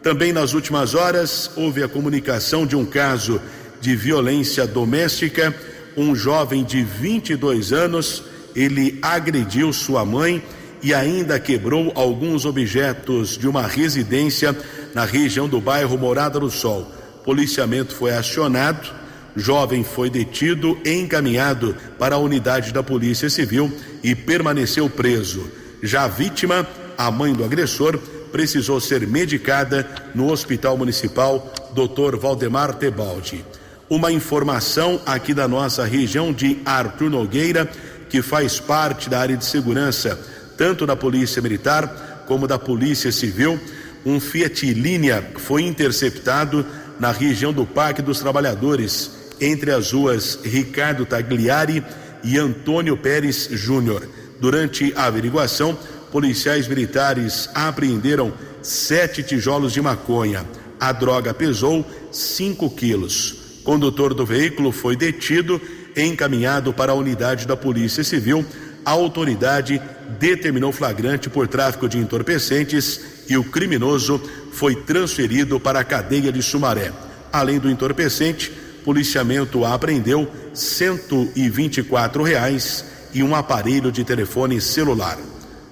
Também 0.00 0.32
nas 0.32 0.54
últimas 0.54 0.94
horas 0.94 1.50
houve 1.56 1.82
a 1.82 1.88
comunicação 1.88 2.64
de 2.64 2.76
um 2.76 2.84
caso 2.84 3.40
de 3.80 3.96
violência 3.96 4.66
doméstica. 4.66 5.54
Um 5.96 6.14
jovem 6.14 6.64
de 6.64 6.82
22 6.82 7.72
anos, 7.72 8.22
ele 8.54 8.98
agrediu 9.02 9.72
sua 9.72 10.04
mãe 10.04 10.42
e 10.82 10.94
ainda 10.94 11.40
quebrou 11.40 11.92
alguns 11.94 12.44
objetos 12.44 13.36
de 13.36 13.48
uma 13.48 13.66
residência 13.66 14.56
na 14.94 15.04
região 15.04 15.48
do 15.48 15.60
bairro 15.60 15.96
Morada 15.98 16.38
do 16.38 16.50
Sol. 16.50 16.90
Policiamento 17.24 17.94
foi 17.94 18.14
acionado, 18.14 18.88
jovem 19.34 19.82
foi 19.82 20.08
detido 20.08 20.78
e 20.84 20.92
encaminhado 20.92 21.74
para 21.98 22.14
a 22.14 22.18
unidade 22.18 22.72
da 22.72 22.82
Polícia 22.82 23.28
Civil 23.28 23.72
e 24.02 24.14
permaneceu 24.14 24.88
preso. 24.88 25.50
Já 25.82 26.04
a 26.04 26.08
vítima, 26.08 26.66
a 26.96 27.10
mãe 27.10 27.32
do 27.32 27.44
agressor, 27.44 27.98
precisou 28.30 28.80
ser 28.80 29.06
medicada 29.06 29.88
no 30.14 30.30
Hospital 30.30 30.76
Municipal 30.76 31.52
Dr. 31.74 32.16
Valdemar 32.16 32.74
Tebaldi. 32.74 33.44
Uma 33.88 34.10
informação 34.10 35.00
aqui 35.06 35.32
da 35.32 35.46
nossa 35.46 35.84
região 35.84 36.32
de 36.32 36.58
Arthur 36.64 37.08
Nogueira, 37.08 37.70
que 38.08 38.20
faz 38.20 38.58
parte 38.58 39.08
da 39.08 39.20
área 39.20 39.36
de 39.36 39.44
segurança 39.44 40.18
tanto 40.56 40.86
da 40.86 40.96
Polícia 40.96 41.40
Militar 41.40 42.24
como 42.26 42.48
da 42.48 42.58
Polícia 42.58 43.12
Civil. 43.12 43.60
Um 44.04 44.18
Fiat 44.18 44.74
Linea 44.74 45.24
foi 45.36 45.62
interceptado 45.62 46.66
na 46.98 47.12
região 47.12 47.52
do 47.52 47.64
Parque 47.64 48.02
dos 48.02 48.18
Trabalhadores, 48.18 49.10
entre 49.40 49.70
as 49.70 49.92
ruas 49.92 50.40
Ricardo 50.42 51.06
Tagliari 51.06 51.84
e 52.24 52.38
Antônio 52.38 52.96
Pérez 52.96 53.48
Júnior. 53.52 54.08
Durante 54.40 54.92
a 54.96 55.04
averiguação, 55.04 55.78
policiais 56.10 56.66
militares 56.66 57.48
apreenderam 57.54 58.32
sete 58.62 59.22
tijolos 59.22 59.72
de 59.72 59.80
maconha. 59.80 60.44
A 60.80 60.90
droga 60.90 61.32
pesou 61.32 61.86
5 62.10 62.70
quilos. 62.70 63.45
Condutor 63.66 64.14
do 64.14 64.24
veículo 64.24 64.72
foi 64.72 64.96
detido 64.96 65.60
e 65.94 66.00
encaminhado 66.02 66.72
para 66.72 66.92
a 66.92 66.94
unidade 66.94 67.46
da 67.46 67.54
Polícia 67.56 68.02
Civil 68.02 68.46
a 68.86 68.92
autoridade 68.92 69.82
determinou 70.20 70.70
flagrante 70.70 71.28
por 71.28 71.48
tráfico 71.48 71.88
de 71.88 71.98
entorpecentes 71.98 73.00
e 73.28 73.36
o 73.36 73.42
criminoso 73.42 74.22
foi 74.52 74.76
transferido 74.76 75.58
para 75.58 75.80
a 75.80 75.84
cadeia 75.84 76.30
de 76.30 76.40
Sumaré. 76.40 76.92
Além 77.32 77.58
do 77.58 77.68
entorpecente, 77.68 78.52
policiamento 78.84 79.64
apreendeu 79.64 80.30
124 80.54 82.22
reais 82.22 82.84
e 83.12 83.24
um 83.24 83.34
aparelho 83.34 83.90
de 83.90 84.04
telefone 84.04 84.60
celular. 84.60 85.18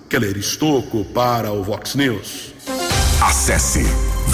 Keller 0.08 0.36
Estocco 0.36 1.04
para 1.04 1.52
o 1.52 1.62
Vox 1.62 1.94
News. 1.94 2.52
Acesse 3.22 3.84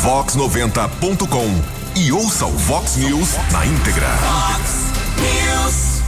vox90.com 0.02 1.79
e 2.00 2.10
ouça 2.12 2.46
o 2.46 2.50
Vox 2.50 2.96
News 2.96 3.36
na 3.52 3.66
íntegra. 3.66 4.06
Vox 4.06 4.86
News. 5.18 6.02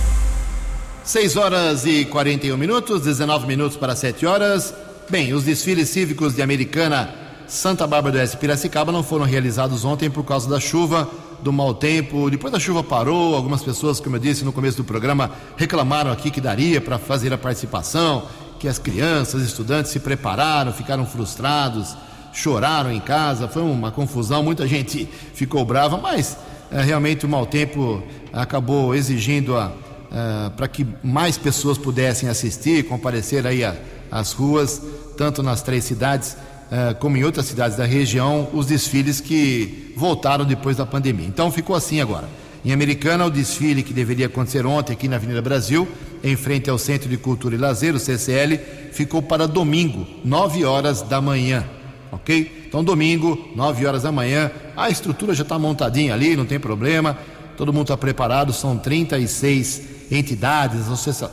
6 1.04 1.36
horas 1.36 1.84
e 1.84 2.06
41 2.06 2.56
minutos, 2.56 3.02
19 3.02 3.46
minutos 3.46 3.76
para 3.76 3.94
7 3.94 4.24
horas. 4.24 4.72
Bem, 5.10 5.34
os 5.34 5.44
desfiles 5.44 5.90
cívicos 5.90 6.34
de 6.34 6.40
Americana, 6.40 7.14
Santa 7.46 7.86
Bárbara 7.86 8.14
do 8.14 8.18
Oeste 8.18 8.36
e 8.36 8.38
Piracicaba 8.38 8.90
não 8.90 9.02
foram 9.02 9.26
realizados 9.26 9.84
ontem 9.84 10.08
por 10.08 10.24
causa 10.24 10.48
da 10.48 10.58
chuva, 10.58 11.10
do 11.42 11.52
mau 11.52 11.74
tempo. 11.74 12.30
Depois 12.30 12.50
da 12.50 12.58
chuva 12.58 12.82
parou, 12.82 13.34
algumas 13.34 13.62
pessoas, 13.62 14.00
como 14.00 14.16
eu 14.16 14.20
disse 14.20 14.46
no 14.46 14.52
começo 14.52 14.78
do 14.78 14.84
programa, 14.84 15.30
reclamaram 15.58 16.10
aqui 16.10 16.30
que 16.30 16.40
daria 16.40 16.80
para 16.80 16.98
fazer 16.98 17.34
a 17.34 17.38
participação, 17.38 18.26
que 18.58 18.66
as 18.66 18.78
crianças, 18.78 19.42
estudantes 19.42 19.92
se 19.92 20.00
prepararam, 20.00 20.72
ficaram 20.72 21.04
frustrados, 21.04 21.94
choraram 22.32 22.92
em 22.92 23.00
casa, 23.00 23.46
foi 23.46 23.62
uma 23.62 23.90
confusão, 23.90 24.42
muita 24.42 24.66
gente 24.66 25.08
ficou 25.34 25.64
brava, 25.64 25.96
mas 25.98 26.36
é, 26.70 26.80
realmente 26.80 27.26
o 27.26 27.28
mau 27.28 27.44
tempo 27.44 28.02
acabou 28.32 28.94
exigindo 28.94 29.54
uh, 29.54 30.50
para 30.56 30.66
que 30.66 30.86
mais 31.02 31.36
pessoas 31.36 31.76
pudessem 31.76 32.28
assistir, 32.28 32.84
comparecer 32.84 33.46
aí 33.46 33.62
às 34.10 34.32
ruas, 34.32 34.80
tanto 35.16 35.42
nas 35.42 35.62
três 35.62 35.84
cidades 35.84 36.32
uh, 36.32 36.94
como 36.98 37.16
em 37.16 37.24
outras 37.24 37.46
cidades 37.46 37.76
da 37.76 37.84
região, 37.84 38.48
os 38.54 38.66
desfiles 38.66 39.20
que 39.20 39.92
voltaram 39.96 40.44
depois 40.44 40.76
da 40.76 40.86
pandemia. 40.86 41.26
Então 41.26 41.52
ficou 41.52 41.76
assim 41.76 42.00
agora. 42.00 42.28
Em 42.64 42.72
Americana, 42.72 43.26
o 43.26 43.30
desfile 43.30 43.82
que 43.82 43.92
deveria 43.92 44.26
acontecer 44.26 44.64
ontem 44.64 44.92
aqui 44.92 45.08
na 45.08 45.16
Avenida 45.16 45.42
Brasil, 45.42 45.86
em 46.22 46.36
frente 46.36 46.70
ao 46.70 46.78
Centro 46.78 47.08
de 47.08 47.16
Cultura 47.16 47.56
e 47.56 47.58
Lazer, 47.58 47.94
o 47.94 47.98
CCL, 47.98 48.58
ficou 48.92 49.20
para 49.20 49.48
domingo, 49.48 50.06
9 50.24 50.64
horas 50.64 51.02
da 51.02 51.20
manhã. 51.20 51.64
Ok? 52.12 52.64
Então, 52.68 52.84
domingo, 52.84 53.50
9 53.56 53.86
horas 53.86 54.02
da 54.02 54.12
manhã, 54.12 54.50
a 54.76 54.90
estrutura 54.90 55.34
já 55.34 55.42
está 55.42 55.58
montadinha 55.58 56.12
ali, 56.12 56.36
não 56.36 56.44
tem 56.44 56.60
problema, 56.60 57.16
todo 57.56 57.72
mundo 57.72 57.84
está 57.84 57.96
preparado, 57.96 58.52
são 58.52 58.76
36 58.76 59.82
entidades, 60.10 60.82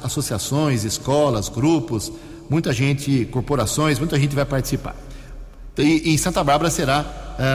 associações, 0.02 0.86
escolas, 0.86 1.50
grupos, 1.50 2.10
muita 2.50 2.72
gente, 2.72 3.26
corporações, 3.26 4.00
muita 4.00 4.18
gente 4.18 4.34
vai 4.34 4.46
participar. 4.46 4.96
E 5.78 6.14
em 6.14 6.18
Santa 6.18 6.44
Bárbara 6.44 6.70
será 6.70 7.06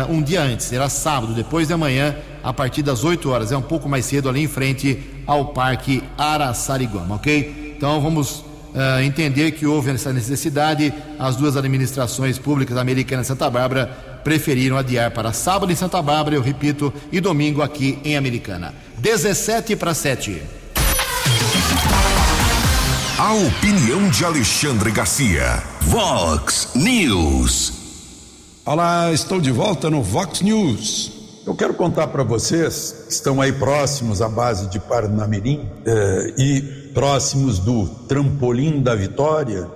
uh, 0.08 0.12
um 0.12 0.22
dia 0.22 0.42
antes, 0.42 0.66
será 0.66 0.90
sábado, 0.90 1.34
depois 1.34 1.68
de 1.68 1.74
amanhã, 1.74 2.14
a 2.42 2.52
partir 2.52 2.82
das 2.82 3.04
8 3.04 3.30
horas, 3.30 3.52
é 3.52 3.56
um 3.56 3.62
pouco 3.62 3.88
mais 3.88 4.04
cedo 4.04 4.28
ali 4.28 4.42
em 4.42 4.48
frente 4.48 5.02
ao 5.26 5.46
Parque 5.46 6.02
Araçariguama, 6.18 7.16
ok? 7.16 7.74
Então 7.76 8.00
vamos 8.02 8.44
uh, 8.74 9.00
entender 9.00 9.52
que 9.52 9.66
houve 9.66 9.90
essa 9.90 10.12
necessidade, 10.12 10.92
as 11.18 11.36
duas 11.36 11.56
administrações 11.56 12.38
públicas 12.38 12.76
americanas 12.76 13.24
de 13.24 13.28
Santa 13.28 13.48
Bárbara 13.48 13.86
preferiram 14.24 14.76
adiar 14.76 15.10
para 15.10 15.32
sábado 15.32 15.70
em 15.70 15.76
Santa 15.76 16.02
Bárbara, 16.02 16.34
eu 16.34 16.42
repito, 16.42 16.92
e 17.12 17.20
domingo 17.20 17.62
aqui 17.62 17.98
em 18.04 18.16
Americana. 18.16 18.74
17 18.98 19.76
para 19.76 19.94
7. 19.94 20.42
A 23.18 23.32
opinião 23.32 24.08
de 24.08 24.24
Alexandre 24.24 24.90
Garcia. 24.90 25.62
Vox 25.82 26.70
News. 26.74 27.72
Olá, 28.66 29.12
estou 29.12 29.40
de 29.40 29.50
volta 29.50 29.88
no 29.88 30.02
Vox 30.02 30.40
News. 30.40 31.12
Eu 31.46 31.54
quero 31.54 31.74
contar 31.74 32.06
para 32.06 32.22
vocês 32.22 33.04
que 33.06 33.12
estão 33.12 33.40
aí 33.40 33.52
próximos 33.52 34.22
à 34.22 34.28
base 34.28 34.66
de 34.68 34.80
Parnamirim 34.80 35.68
eh, 35.84 36.34
e 36.38 36.83
próximos 36.94 37.58
do 37.58 37.86
trampolim 38.08 38.80
da 38.80 38.94
Vitória, 38.94 39.68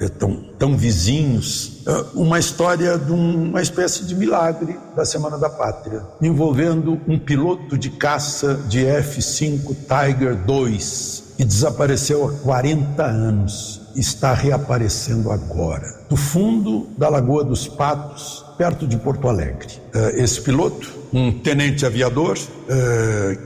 eh, 0.00 0.08
tão, 0.08 0.42
tão 0.58 0.76
vizinhos, 0.76 1.82
eh, 1.86 2.04
uma 2.14 2.38
história 2.38 2.98
de 2.98 3.12
um, 3.12 3.50
uma 3.50 3.60
espécie 3.60 4.04
de 4.04 4.14
milagre 4.14 4.78
da 4.96 5.04
Semana 5.04 5.36
da 5.36 5.50
Pátria, 5.50 6.02
envolvendo 6.20 6.98
um 7.06 7.18
piloto 7.18 7.76
de 7.76 7.90
caça 7.90 8.54
de 8.68 8.86
F-5 8.86 9.76
Tiger 9.86 10.34
2 10.34 11.22
que 11.36 11.44
desapareceu 11.44 12.26
há 12.26 12.32
40 12.42 13.02
anos, 13.04 13.80
está 13.94 14.32
reaparecendo 14.32 15.30
agora, 15.30 16.00
do 16.08 16.16
fundo 16.16 16.88
da 16.96 17.08
Lagoa 17.08 17.44
dos 17.44 17.68
Patos, 17.68 18.44
perto 18.56 18.86
de 18.86 18.96
Porto 18.96 19.28
Alegre. 19.28 19.68
Eh, 19.94 20.22
esse 20.22 20.40
piloto, 20.40 20.90
um 21.12 21.30
tenente 21.30 21.84
aviador, 21.84 22.38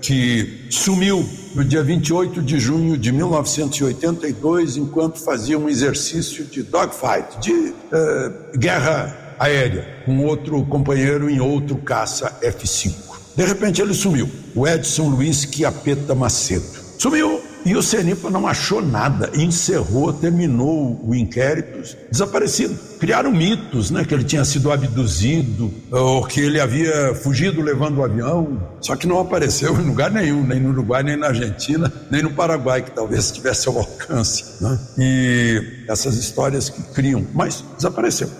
que 0.00 0.68
sumiu 0.70 1.26
no 1.56 1.64
dia 1.64 1.82
28 1.82 2.42
de 2.42 2.60
junho 2.60 2.98
de 2.98 3.10
1982, 3.10 4.76
enquanto 4.76 5.18
fazia 5.18 5.58
um 5.58 5.70
exercício 5.70 6.44
de 6.44 6.62
dogfight, 6.62 7.38
de 7.40 7.72
eh, 7.90 8.32
guerra 8.58 9.34
aérea, 9.38 10.02
com 10.04 10.22
outro 10.26 10.62
companheiro 10.66 11.30
em 11.30 11.40
outro 11.40 11.78
caça 11.78 12.38
F-5. 12.42 12.92
De 13.34 13.44
repente 13.44 13.80
ele 13.80 13.94
sumiu. 13.94 14.28
O 14.54 14.68
Edson 14.68 15.08
Luiz 15.08 15.46
Quiapeta 15.46 16.14
Macedo. 16.14 16.66
Sumiu 16.98 17.40
e 17.66 17.74
o 17.74 17.82
CENIPA 17.82 18.30
não 18.30 18.46
achou 18.46 18.80
nada, 18.80 19.28
encerrou, 19.34 20.12
terminou 20.12 21.00
o 21.04 21.12
inquérito, 21.16 21.96
desaparecido. 22.08 22.78
Criaram 23.00 23.32
mitos, 23.32 23.90
né, 23.90 24.04
que 24.04 24.14
ele 24.14 24.22
tinha 24.22 24.44
sido 24.44 24.70
abduzido, 24.70 25.74
ou 25.90 26.24
que 26.24 26.38
ele 26.38 26.60
havia 26.60 27.12
fugido 27.16 27.60
levando 27.60 27.98
o 27.98 28.04
avião, 28.04 28.62
só 28.80 28.94
que 28.94 29.08
não 29.08 29.18
apareceu 29.18 29.74
em 29.80 29.84
lugar 29.84 30.12
nenhum, 30.12 30.46
nem 30.46 30.60
no 30.60 30.68
Uruguai, 30.68 31.02
nem 31.02 31.16
na 31.16 31.26
Argentina, 31.26 31.92
nem 32.08 32.22
no 32.22 32.30
Paraguai, 32.30 32.82
que 32.82 32.92
talvez 32.92 33.32
tivesse 33.32 33.68
ao 33.68 33.76
alcance. 33.78 34.62
Né? 34.62 34.78
E 34.96 35.84
essas 35.88 36.16
histórias 36.16 36.70
que 36.70 36.80
criam, 36.94 37.26
mas 37.34 37.64
desapareceu. 37.76 38.30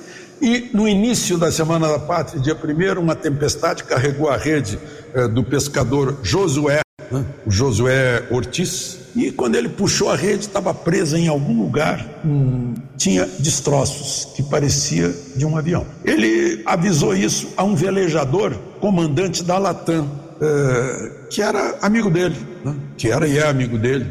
E 0.40 0.70
no 0.72 0.86
início 0.86 1.36
da 1.36 1.50
Semana 1.50 1.88
da 1.88 1.98
Pátria, 1.98 2.40
dia 2.40 2.54
1 2.54 3.00
uma 3.00 3.16
tempestade 3.16 3.82
carregou 3.82 4.30
a 4.30 4.36
rede 4.36 4.78
eh, 5.12 5.26
do 5.26 5.42
pescador 5.42 6.16
Josué, 6.22 6.80
né? 7.10 7.24
Josué 7.48 8.22
Ortiz, 8.30 9.05
e 9.16 9.32
quando 9.32 9.54
ele 9.54 9.70
puxou 9.70 10.10
a 10.10 10.14
rede, 10.14 10.40
estava 10.40 10.74
presa 10.74 11.18
em 11.18 11.26
algum 11.26 11.62
lugar, 11.62 12.06
hum, 12.22 12.74
tinha 12.98 13.26
destroços 13.38 14.26
que 14.36 14.42
parecia 14.42 15.12
de 15.34 15.46
um 15.46 15.56
avião. 15.56 15.86
Ele 16.04 16.60
avisou 16.66 17.16
isso 17.16 17.48
a 17.56 17.64
um 17.64 17.74
velejador, 17.74 18.54
comandante 18.78 19.42
da 19.42 19.56
Latam, 19.56 20.06
eh, 20.38 21.12
que 21.30 21.40
era 21.40 21.78
amigo 21.80 22.10
dele, 22.10 22.36
né? 22.62 22.76
que 22.98 23.10
era 23.10 23.26
e 23.26 23.38
é 23.38 23.46
amigo 23.46 23.78
dele, 23.78 24.06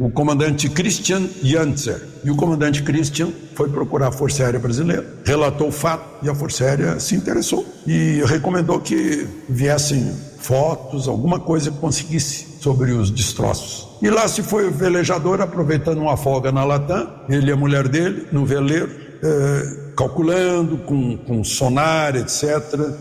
o 0.00 0.10
comandante 0.10 0.68
Christian 0.68 1.28
Janzer. 1.42 2.08
E 2.24 2.30
o 2.30 2.34
comandante 2.34 2.82
Christian 2.82 3.28
foi 3.54 3.68
procurar 3.68 4.08
a 4.08 4.12
Força 4.12 4.42
Aérea 4.42 4.58
Brasileira, 4.58 5.06
relatou 5.24 5.68
o 5.68 5.72
fato 5.72 6.24
e 6.24 6.28
a 6.28 6.34
Força 6.34 6.64
Aérea 6.64 6.98
se 6.98 7.14
interessou 7.14 7.64
e 7.86 8.20
recomendou 8.26 8.80
que 8.80 9.26
viessem 9.48 10.12
fotos, 10.40 11.06
alguma 11.06 11.38
coisa 11.38 11.70
que 11.70 11.78
conseguisse 11.78 12.58
sobre 12.60 12.92
os 12.92 13.10
destroços. 13.10 13.88
E 14.02 14.10
lá 14.10 14.26
se 14.26 14.42
foi 14.42 14.66
o 14.66 14.70
velejador 14.70 15.40
aproveitando 15.40 15.98
uma 15.98 16.16
folga 16.16 16.50
na 16.50 16.64
Latam, 16.64 17.08
ele 17.28 17.50
e 17.50 17.52
a 17.52 17.56
mulher 17.56 17.86
dele, 17.88 18.26
no 18.32 18.44
veleiro, 18.44 18.90
é, 19.22 19.92
calculando 19.96 20.78
com, 20.78 21.16
com 21.18 21.44
sonar, 21.44 22.16
etc. 22.16 22.44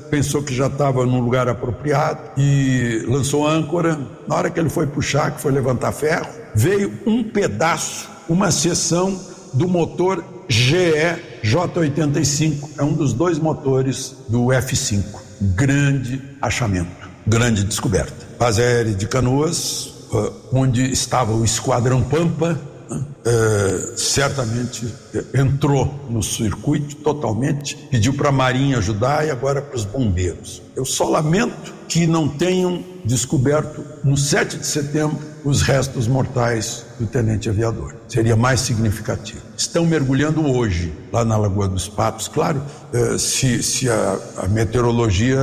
Pensou 0.09 0.43
que 0.43 0.53
já 0.53 0.67
estava 0.67 1.05
num 1.05 1.21
lugar 1.21 1.47
apropriado 1.47 2.19
e 2.37 3.05
lançou 3.07 3.47
âncora. 3.47 3.97
Na 4.27 4.35
hora 4.35 4.49
que 4.49 4.59
ele 4.59 4.69
foi 4.69 4.85
puxar, 4.85 5.31
que 5.31 5.41
foi 5.41 5.51
levantar 5.51 5.93
ferro, 5.93 6.27
veio 6.53 6.91
um 7.05 7.23
pedaço, 7.23 8.09
uma 8.27 8.51
seção 8.51 9.17
do 9.53 9.67
motor 9.67 10.23
GE 10.49 11.29
J85. 11.43 12.71
É 12.77 12.83
um 12.83 12.93
dos 12.93 13.13
dois 13.13 13.39
motores 13.39 14.17
do 14.27 14.47
F5. 14.47 15.03
Grande 15.55 16.21
achamento, 16.41 16.98
grande 17.29 17.63
descoberta. 17.63 18.27
Aérea 18.39 18.93
de 18.93 19.07
Canoas, 19.07 19.93
eh, 20.11 20.31
onde 20.51 20.91
estava 20.91 21.31
o 21.31 21.45
Esquadrão 21.45 22.01
Pampa, 22.01 22.59
é, 23.23 23.93
certamente 23.95 24.91
entrou 25.35 26.07
no 26.09 26.23
circuito 26.23 26.95
totalmente, 26.95 27.75
pediu 27.75 28.15
para 28.15 28.29
a 28.29 28.31
Marinha 28.31 28.79
ajudar 28.79 29.27
e 29.27 29.29
agora 29.29 29.61
para 29.61 29.75
os 29.75 29.85
bombeiros. 29.85 30.61
Eu 30.75 30.83
só 30.83 31.07
lamento 31.07 31.71
que 31.87 32.07
não 32.07 32.27
tenham 32.27 32.83
descoberto 33.05 33.85
no 34.03 34.17
7 34.17 34.57
de 34.57 34.65
setembro 34.65 35.19
os 35.43 35.61
restos 35.61 36.07
mortais 36.07 36.85
do 36.99 37.05
tenente 37.05 37.49
aviador. 37.49 37.95
Seria 38.07 38.35
mais 38.35 38.61
significativo. 38.61 39.41
Estão 39.57 39.85
mergulhando 39.85 40.45
hoje 40.45 40.93
lá 41.11 41.23
na 41.23 41.37
Lagoa 41.37 41.67
dos 41.67 41.87
Patos. 41.87 42.27
Claro, 42.27 42.61
eh, 42.93 43.17
se, 43.17 43.61
se 43.63 43.89
a, 43.89 44.19
a, 44.37 44.47
meteorologia 44.47 45.39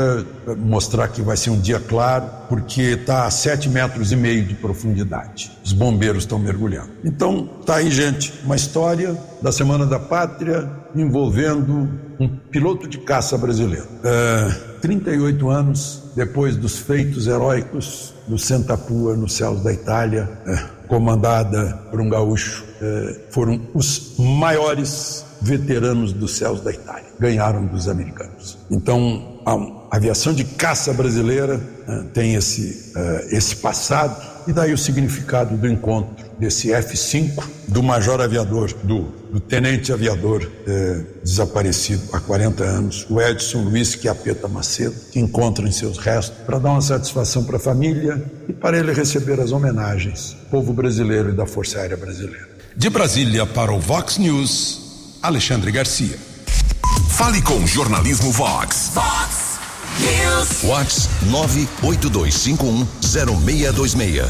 mostrar 0.58 1.08
que 1.08 1.22
vai 1.22 1.36
ser 1.36 1.50
um 1.50 1.60
dia 1.60 1.80
claro, 1.80 2.26
porque 2.48 2.82
está 2.82 3.26
a 3.26 3.30
7 3.30 3.68
metros 3.68 4.12
e 4.12 4.16
meio 4.16 4.44
de 4.44 4.54
profundidade. 4.54 5.52
Os 5.64 5.72
bombeiros 5.72 6.24
estão 6.24 6.38
mergulhando. 6.38 6.90
Então, 7.04 7.48
tá 7.64 7.76
aí, 7.76 7.90
gente, 7.90 8.32
uma 8.44 8.56
história 8.56 9.16
da 9.42 9.52
Semana 9.52 9.86
da 9.86 9.98
Pátria 9.98 10.70
envolvendo 11.02 11.88
um 12.18 12.28
piloto 12.28 12.88
de 12.88 12.98
caça 12.98 13.36
brasileiro. 13.36 13.86
É, 14.04 14.76
38 14.80 15.48
anos 15.50 16.02
depois 16.14 16.56
dos 16.56 16.78
feitos 16.78 17.26
heróicos 17.26 18.14
do 18.26 18.38
Santa 18.38 18.76
Pua 18.76 19.16
nos 19.16 19.34
céus 19.34 19.62
da 19.62 19.72
Itália, 19.72 20.28
é, 20.46 20.56
comandada 20.86 21.76
por 21.90 22.00
um 22.00 22.08
gaúcho, 22.08 22.64
é, 22.80 23.20
foram 23.30 23.60
os 23.74 24.14
maiores 24.18 25.24
veteranos 25.42 26.12
dos 26.12 26.36
céus 26.36 26.60
da 26.60 26.72
Itália, 26.72 27.06
ganharam 27.18 27.66
dos 27.66 27.88
americanos. 27.88 28.58
Então, 28.70 29.40
a 29.44 29.96
aviação 29.96 30.32
de 30.32 30.44
caça 30.44 30.92
brasileira 30.92 31.60
é, 31.86 32.02
tem 32.14 32.34
esse, 32.34 32.92
é, 32.96 33.28
esse 33.36 33.56
passado 33.56 34.20
e 34.46 34.52
daí 34.52 34.72
o 34.72 34.78
significado 34.78 35.56
do 35.56 35.68
encontro 35.68 36.24
desse 36.38 36.72
F-5 36.72 37.42
do 37.68 37.82
major 37.82 38.20
aviador, 38.20 38.72
do, 38.84 39.12
do 39.30 39.40
tenente 39.40 39.92
aviador 39.92 40.50
é, 40.66 41.02
desaparecido 41.22 42.02
há 42.12 42.20
40 42.20 42.64
anos, 42.64 43.06
o 43.10 43.20
Edson 43.20 43.64
Luiz 43.64 43.94
Quiapeta 43.94 44.48
Macedo, 44.48 44.94
que 45.12 45.18
encontra 45.18 45.66
em 45.66 45.72
seus 45.72 45.98
restos 45.98 46.36
para 46.44 46.58
dar 46.58 46.70
uma 46.70 46.80
satisfação 46.80 47.44
para 47.44 47.56
a 47.56 47.60
família 47.60 48.22
e 48.48 48.52
para 48.52 48.78
ele 48.78 48.92
receber 48.92 49.40
as 49.40 49.52
homenagens 49.52 50.36
do 50.44 50.50
povo 50.50 50.72
brasileiro 50.72 51.30
e 51.30 51.32
da 51.32 51.46
Força 51.46 51.78
Aérea 51.78 51.96
Brasileira. 51.96 52.48
De 52.76 52.90
Brasília 52.90 53.46
para 53.46 53.72
o 53.72 53.80
Vox 53.80 54.18
News, 54.18 55.18
Alexandre 55.22 55.70
Garcia. 55.70 56.18
Fale 57.10 57.40
com 57.42 57.54
o 57.54 57.66
Jornalismo 57.66 58.30
Vox. 58.30 58.92
Vox 58.94 59.58
News. 60.00 60.62
Vox 60.62 61.08
982510626. 61.82 64.24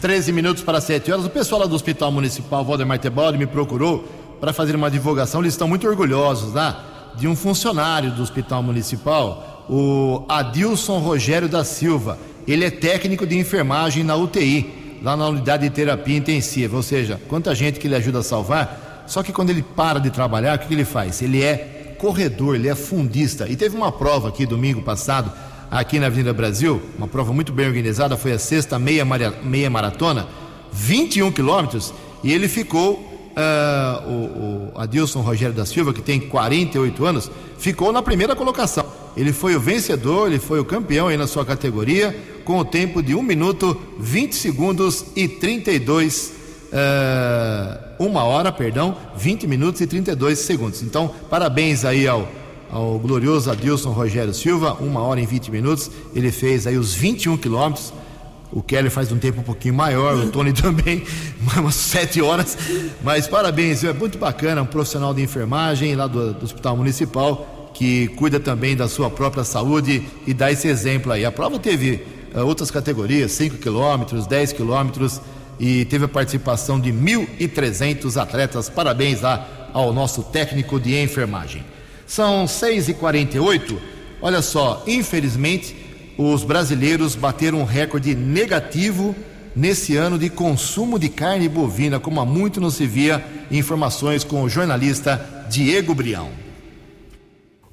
13 0.00 0.32
minutos 0.32 0.62
para 0.64 0.80
7 0.80 1.12
horas. 1.12 1.26
O 1.26 1.30
pessoal 1.30 1.60
lá 1.62 1.66
do 1.66 1.74
Hospital 1.76 2.10
Municipal 2.10 2.64
Valdemar 2.64 2.98
Tebaldi 2.98 3.38
me 3.38 3.46
procurou 3.46 4.04
para 4.42 4.52
fazer 4.52 4.74
uma 4.74 4.90
divulgação. 4.90 5.40
Eles 5.40 5.54
estão 5.54 5.68
muito 5.68 5.86
orgulhosos, 5.86 6.52
né? 6.52 6.74
De 7.14 7.28
um 7.28 7.36
funcionário 7.36 8.10
do 8.10 8.20
Hospital 8.20 8.60
Municipal, 8.60 9.64
o 9.70 10.24
Adilson 10.28 10.98
Rogério 10.98 11.48
da 11.48 11.62
Silva. 11.62 12.18
Ele 12.44 12.64
é 12.64 12.70
técnico 12.70 13.24
de 13.24 13.38
enfermagem 13.38 14.02
na 14.02 14.16
UTI, 14.16 14.98
lá 15.00 15.16
na 15.16 15.28
unidade 15.28 15.62
de 15.62 15.70
terapia 15.70 16.16
intensiva. 16.16 16.74
Ou 16.76 16.82
seja, 16.82 17.20
quanta 17.28 17.54
gente 17.54 17.78
que 17.78 17.86
ele 17.86 17.94
ajuda 17.94 18.18
a 18.18 18.22
salvar. 18.24 19.04
Só 19.06 19.22
que 19.22 19.32
quando 19.32 19.50
ele 19.50 19.62
para 19.62 20.00
de 20.00 20.10
trabalhar, 20.10 20.56
o 20.56 20.58
que, 20.58 20.66
que 20.66 20.74
ele 20.74 20.84
faz? 20.84 21.22
Ele 21.22 21.40
é 21.40 21.94
corredor, 22.00 22.56
ele 22.56 22.68
é 22.68 22.74
fundista. 22.74 23.48
E 23.48 23.54
teve 23.54 23.76
uma 23.76 23.92
prova 23.92 24.30
aqui 24.30 24.44
domingo 24.44 24.82
passado 24.82 25.30
aqui 25.70 26.00
na 26.00 26.06
Avenida 26.06 26.32
Brasil, 26.32 26.82
uma 26.98 27.06
prova 27.06 27.32
muito 27.32 27.52
bem 27.52 27.68
organizada, 27.68 28.16
foi 28.16 28.32
a 28.32 28.38
sexta 28.40 28.76
meia, 28.76 29.06
meia 29.42 29.70
maratona, 29.70 30.26
21 30.72 31.30
quilômetros, 31.30 31.94
e 32.24 32.32
ele 32.32 32.46
ficou, 32.46 33.11
uh, 33.36 34.08
o, 34.08 34.72
o 34.74 34.80
Adilson 34.80 35.20
Rogério 35.20 35.54
da 35.54 35.66
Silva, 35.66 35.92
que 35.92 36.00
tem 36.00 36.20
48 36.20 37.04
anos, 37.04 37.30
ficou 37.58 37.92
na 37.92 38.02
primeira 38.02 38.36
colocação. 38.36 38.84
Ele 39.16 39.32
foi 39.32 39.54
o 39.56 39.60
vencedor, 39.60 40.28
ele 40.28 40.38
foi 40.38 40.60
o 40.60 40.64
campeão 40.64 41.08
aí 41.08 41.16
na 41.16 41.26
sua 41.26 41.44
categoria, 41.44 42.16
com 42.44 42.58
o 42.58 42.64
tempo 42.64 43.02
de 43.02 43.14
1 43.14 43.22
minuto, 43.22 43.80
20 43.98 44.34
segundos 44.34 45.04
e 45.16 45.28
32 45.28 46.42
Uh, 46.72 46.74
eh, 46.74 47.80
uma 47.98 48.24
hora, 48.24 48.50
perdão, 48.50 48.96
20 49.14 49.46
minutos 49.46 49.82
e 49.82 49.86
32 49.86 50.38
segundos. 50.38 50.82
Então, 50.82 51.14
parabéns 51.28 51.84
aí 51.84 52.08
ao 52.08 52.26
ao 52.72 52.98
glorioso 52.98 53.50
Adilson 53.50 53.90
Rogério 53.90 54.32
Silva, 54.32 54.72
uma 54.80 55.02
hora 55.02 55.20
e 55.20 55.26
20 55.26 55.50
minutos. 55.50 55.90
Ele 56.14 56.32
fez 56.32 56.66
aí 56.66 56.78
os 56.78 56.94
21 56.94 57.36
quilômetros. 57.36 57.92
O 58.52 58.62
Kelly 58.62 58.90
faz 58.90 59.10
um 59.10 59.18
tempo 59.18 59.40
um 59.40 59.42
pouquinho 59.42 59.72
maior, 59.72 60.14
o 60.14 60.30
Tony 60.30 60.52
também, 60.54 61.02
umas 61.56 61.74
7 61.74 62.20
horas. 62.20 62.56
Mas 63.02 63.26
parabéns, 63.26 63.82
é 63.82 63.92
muito 63.94 64.18
bacana, 64.18 64.60
um 64.60 64.66
profissional 64.66 65.14
de 65.14 65.22
enfermagem 65.22 65.94
lá 65.96 66.06
do, 66.06 66.34
do 66.34 66.44
Hospital 66.44 66.76
Municipal, 66.76 67.70
que 67.72 68.08
cuida 68.08 68.38
também 68.38 68.76
da 68.76 68.88
sua 68.88 69.08
própria 69.08 69.42
saúde 69.42 70.06
e 70.26 70.34
dá 70.34 70.52
esse 70.52 70.68
exemplo 70.68 71.10
aí. 71.10 71.24
A 71.24 71.32
prova 71.32 71.58
teve 71.58 72.04
uh, 72.34 72.40
outras 72.40 72.70
categorias, 72.70 73.32
5 73.32 73.56
quilômetros, 73.56 74.26
10 74.26 74.52
quilômetros, 74.52 75.18
e 75.58 75.86
teve 75.86 76.04
a 76.04 76.08
participação 76.08 76.78
de 76.78 76.92
1.300 76.92 78.20
atletas. 78.20 78.68
Parabéns 78.68 79.22
lá 79.22 79.70
ao 79.72 79.92
nosso 79.94 80.22
técnico 80.24 80.78
de 80.78 80.94
enfermagem. 81.00 81.64
São 82.06 82.44
6h48. 82.44 83.78
Olha 84.20 84.42
só, 84.42 84.82
infelizmente, 84.86 85.74
os 86.16 86.44
brasileiros 86.44 87.14
bateram 87.14 87.60
um 87.60 87.64
recorde 87.64 88.14
negativo 88.14 89.14
nesse 89.54 89.96
ano 89.96 90.18
de 90.18 90.30
consumo 90.30 90.98
de 90.98 91.08
carne 91.08 91.48
bovina, 91.48 92.00
como 92.00 92.20
há 92.20 92.26
muito 92.26 92.60
não 92.60 92.70
se 92.70 92.86
via. 92.86 93.24
Informações 93.50 94.24
com 94.24 94.42
o 94.42 94.48
jornalista 94.48 95.46
Diego 95.48 95.94
Brião. 95.94 96.30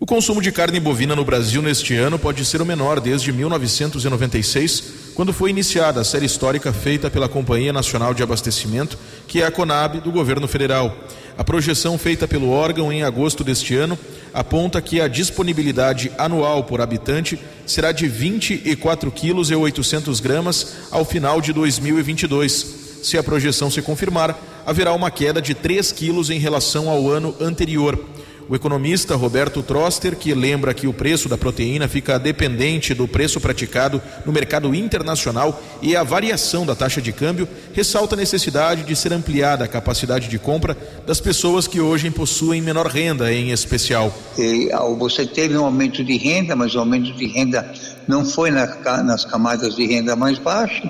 O 0.02 0.06
consumo 0.06 0.42
de 0.42 0.50
carne 0.50 0.80
bovina 0.80 1.14
no 1.14 1.26
Brasil 1.26 1.62
neste 1.62 1.94
ano 1.94 2.18
pode 2.18 2.46
ser 2.46 2.62
o 2.62 2.66
menor 2.66 3.02
desde 3.02 3.34
1996, 3.34 4.84
quando 5.14 5.34
foi 5.34 5.50
iniciada 5.50 6.00
a 6.00 6.06
série 6.06 6.26
histórica 6.26 6.72
feita 6.72 7.10
pela 7.10 7.28
Companhia 7.28 7.74
Nacional 7.74 8.14
de 8.14 8.24
Abastecimento, 8.24 8.98
que 9.28 9.42
é 9.42 9.46
a 9.46 9.52
CONAB 9.52 10.00
do 10.00 10.10
governo 10.10 10.48
federal. 10.48 10.96
A 11.38 11.44
projeção 11.44 11.98
feita 11.98 12.30
pelo 12.30 12.50
órgão 12.50 12.94
em 12.94 13.04
agosto 13.04 13.44
deste 13.44 13.76
ano 13.76 14.00
aponta 14.34 14.82
que 14.82 15.02
a 15.02 15.08
disponibilidade 15.08 16.12
anual 16.18 16.64
por 16.64 16.82
habitante 16.82 17.40
será 17.66 17.92
de 17.92 18.08
24 18.08 19.12
quilos 19.12 19.52
e 19.52 19.56
800 19.56 20.20
gramas 20.20 20.76
ao 20.92 21.06
final 21.06 21.42
de 21.42 21.54
2022. 21.54 23.00
Se 23.04 23.18
a 23.18 23.24
projeção 23.24 23.72
se 23.72 23.82
confirmar, 23.82 24.38
haverá 24.66 24.94
uma 24.94 25.10
queda 25.10 25.42
de 25.42 25.54
3 25.54 25.92
quilos 25.92 26.30
em 26.30 26.40
relação 26.40 26.90
ao 26.90 27.10
ano 27.10 27.36
anterior. 27.40 27.98
O 28.50 28.56
economista 28.56 29.16
Roberto 29.16 29.62
Troster, 29.62 30.16
que 30.16 30.34
lembra 30.34 30.74
que 30.74 30.88
o 30.88 30.94
preço 30.94 31.30
da 31.30 31.38
proteína 31.38 31.88
fica 31.88 32.18
dependente 32.18 32.96
do 32.96 33.08
preço 33.08 33.40
praticado 33.40 34.02
no 34.26 34.34
mercado 34.34 34.74
internacional 34.74 35.62
e 35.84 35.96
a 35.96 36.02
variação 36.02 36.66
da 36.66 36.74
taxa 36.74 37.00
de 37.00 37.12
câmbio, 37.12 37.48
ressalta 37.74 38.16
a 38.16 38.18
necessidade 38.18 38.82
de 38.82 38.96
ser 38.96 39.14
ampliada 39.14 39.66
a 39.66 39.68
capacidade 39.68 40.28
de 40.28 40.40
compra 40.40 40.76
das 41.06 41.22
pessoas 41.22 41.68
que 41.68 41.80
hoje 41.80 42.10
possuem 42.10 42.60
menor 42.60 42.88
renda, 42.88 43.32
em 43.32 43.52
especial. 43.52 44.12
Você 44.98 45.28
teve 45.28 45.56
um 45.56 45.66
aumento 45.66 46.04
de 46.04 46.18
renda, 46.18 46.56
mas 46.56 46.74
o 46.74 46.80
aumento 46.80 47.14
de 47.14 47.28
renda 47.28 47.72
não 48.08 48.26
foi 48.26 48.50
na, 48.50 48.66
nas 49.04 49.26
camadas 49.26 49.76
de 49.76 49.86
renda 49.86 50.16
mais 50.16 50.40
baixas, 50.40 50.90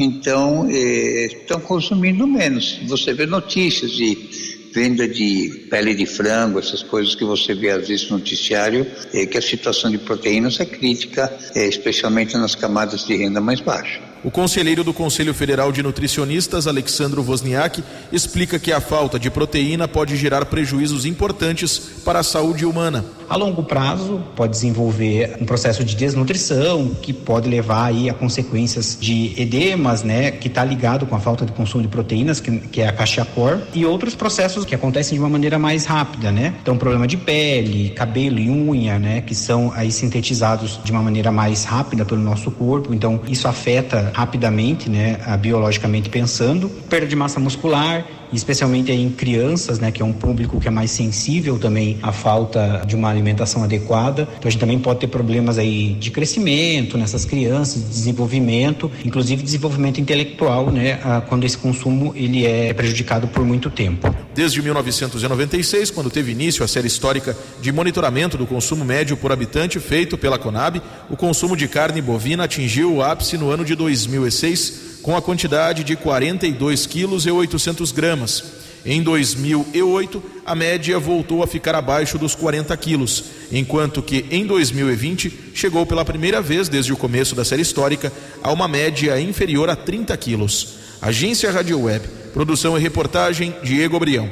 então 0.00 0.66
eh, 0.68 1.26
estão 1.26 1.60
consumindo 1.60 2.26
menos. 2.26 2.80
Você 2.88 3.14
vê 3.14 3.24
notícias 3.24 3.92
de 3.92 4.47
venda 4.72 5.08
de 5.08 5.66
pele 5.70 5.94
de 5.94 6.06
frango, 6.06 6.58
essas 6.58 6.82
coisas 6.82 7.14
que 7.14 7.24
você 7.24 7.54
vê 7.54 7.70
às 7.70 7.88
vezes 7.88 8.10
no 8.10 8.18
noticiário, 8.18 8.86
é 9.12 9.26
que 9.26 9.38
a 9.38 9.42
situação 9.42 9.90
de 9.90 9.98
proteínas 9.98 10.60
é 10.60 10.64
crítica, 10.64 11.32
é, 11.54 11.66
especialmente 11.66 12.36
nas 12.36 12.54
camadas 12.54 13.04
de 13.04 13.16
renda 13.16 13.40
mais 13.40 13.60
baixa. 13.60 14.00
O 14.24 14.30
conselheiro 14.30 14.82
do 14.82 14.92
Conselho 14.92 15.32
Federal 15.32 15.70
de 15.70 15.82
Nutricionistas, 15.82 16.66
Alexandro 16.66 17.22
Wozniak, 17.22 17.84
explica 18.12 18.58
que 18.58 18.72
a 18.72 18.80
falta 18.80 19.18
de 19.18 19.30
proteína 19.30 19.86
pode 19.86 20.16
gerar 20.16 20.44
prejuízos 20.46 21.04
importantes 21.04 21.78
para 22.04 22.18
a 22.18 22.24
saúde 22.24 22.66
humana. 22.66 23.04
A 23.28 23.36
longo 23.36 23.62
prazo, 23.62 24.20
pode 24.34 24.52
desenvolver 24.52 25.36
um 25.40 25.44
processo 25.44 25.84
de 25.84 25.94
desnutrição 25.94 26.94
que 27.02 27.12
pode 27.12 27.48
levar 27.48 27.84
aí 27.84 28.08
a 28.08 28.14
consequências 28.14 28.96
de 28.98 29.34
edemas, 29.40 30.02
né, 30.02 30.30
que 30.30 30.48
está 30.48 30.64
ligado 30.64 31.06
com 31.06 31.14
a 31.14 31.20
falta 31.20 31.44
de 31.44 31.52
consumo 31.52 31.82
de 31.82 31.88
proteínas, 31.88 32.40
que, 32.40 32.58
que 32.58 32.80
é 32.80 32.88
a 32.88 32.92
cachia-cor, 32.92 33.60
e 33.74 33.84
outros 33.84 34.14
processos 34.14 34.64
que 34.64 34.74
acontecem 34.74 35.16
de 35.16 35.22
uma 35.22 35.28
maneira 35.28 35.58
mais 35.58 35.84
rápida, 35.84 36.32
né? 36.32 36.54
Então, 36.62 36.76
problema 36.76 37.06
de 37.06 37.16
pele, 37.16 37.90
cabelo 37.90 38.38
e 38.38 38.48
unha, 38.48 38.98
né, 38.98 39.20
que 39.20 39.34
são 39.34 39.72
aí 39.74 39.92
sintetizados 39.92 40.80
de 40.82 40.90
uma 40.90 41.02
maneira 41.02 41.30
mais 41.30 41.64
rápida 41.64 42.04
pelo 42.04 42.20
nosso 42.20 42.50
corpo. 42.50 42.94
Então, 42.94 43.20
isso 43.28 43.46
afeta 43.46 44.10
rapidamente, 44.14 44.88
né, 44.88 45.18
biologicamente 45.38 46.08
pensando, 46.08 46.68
perda 46.88 47.06
de 47.06 47.16
massa 47.16 47.38
muscular, 47.38 48.04
especialmente 48.32 48.92
em 48.92 49.10
crianças, 49.10 49.78
né, 49.78 49.90
que 49.90 50.02
é 50.02 50.04
um 50.04 50.12
público 50.12 50.60
que 50.60 50.68
é 50.68 50.70
mais 50.70 50.90
sensível 50.90 51.58
também 51.58 51.98
à 52.02 52.12
falta 52.12 52.82
de 52.86 52.94
uma 52.94 53.08
alimentação 53.08 53.64
adequada. 53.64 54.22
Então 54.38 54.48
a 54.48 54.50
gente 54.50 54.60
também 54.60 54.78
pode 54.78 55.00
ter 55.00 55.06
problemas 55.06 55.58
aí 55.58 55.94
de 55.94 56.10
crescimento 56.10 56.98
nessas 56.98 57.24
crianças, 57.24 57.82
de 57.82 57.88
desenvolvimento, 57.88 58.90
inclusive 59.04 59.42
desenvolvimento 59.42 60.00
intelectual, 60.00 60.70
né, 60.70 60.98
quando 61.28 61.44
esse 61.44 61.56
consumo 61.56 62.12
ele 62.16 62.46
é 62.46 62.72
prejudicado 62.74 63.28
por 63.28 63.44
muito 63.44 63.70
tempo. 63.70 64.14
Desde 64.34 64.62
1996, 64.62 65.90
quando 65.90 66.10
teve 66.10 66.32
início 66.32 66.64
a 66.64 66.68
série 66.68 66.86
histórica 66.86 67.36
de 67.60 67.72
monitoramento 67.72 68.38
do 68.38 68.46
consumo 68.46 68.84
médio 68.84 69.16
por 69.16 69.32
habitante 69.32 69.80
feito 69.80 70.16
pela 70.16 70.38
Conab, 70.38 70.80
o 71.10 71.16
consumo 71.16 71.56
de 71.56 71.66
carne 71.66 72.00
bovina 72.00 72.44
atingiu 72.44 72.94
o 72.94 73.02
ápice 73.02 73.36
no 73.36 73.50
ano 73.50 73.64
de 73.64 73.74
2006 73.74 74.87
com 75.08 75.16
a 75.16 75.22
quantidade 75.22 75.84
de 75.84 75.96
42 75.96 76.84
quilos 76.84 77.24
e 77.24 77.30
800 77.30 77.92
gramas. 77.92 78.44
Em 78.84 79.02
2008, 79.02 80.22
a 80.44 80.54
média 80.54 80.98
voltou 80.98 81.42
a 81.42 81.46
ficar 81.46 81.74
abaixo 81.74 82.18
dos 82.18 82.34
40 82.34 82.76
quilos, 82.76 83.24
enquanto 83.50 84.02
que 84.02 84.26
em 84.30 84.44
2020 84.44 85.52
chegou 85.54 85.86
pela 85.86 86.04
primeira 86.04 86.42
vez 86.42 86.68
desde 86.68 86.92
o 86.92 86.96
começo 86.96 87.34
da 87.34 87.42
série 87.42 87.62
histórica 87.62 88.12
a 88.42 88.52
uma 88.52 88.68
média 88.68 89.18
inferior 89.18 89.70
a 89.70 89.74
30 89.74 90.14
quilos. 90.18 90.74
Agência 91.00 91.50
Rádio 91.50 91.80
Web, 91.80 92.06
produção 92.34 92.76
e 92.76 92.82
reportagem 92.82 93.54
Diego 93.62 93.98
Brião. 93.98 94.28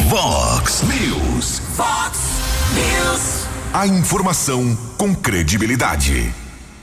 Vox 0.00 0.82
News. 0.82 1.62
Vox 1.76 2.18
News. 2.74 3.46
A 3.72 3.86
informação 3.86 4.76
com 4.98 5.14
credibilidade. 5.14 6.39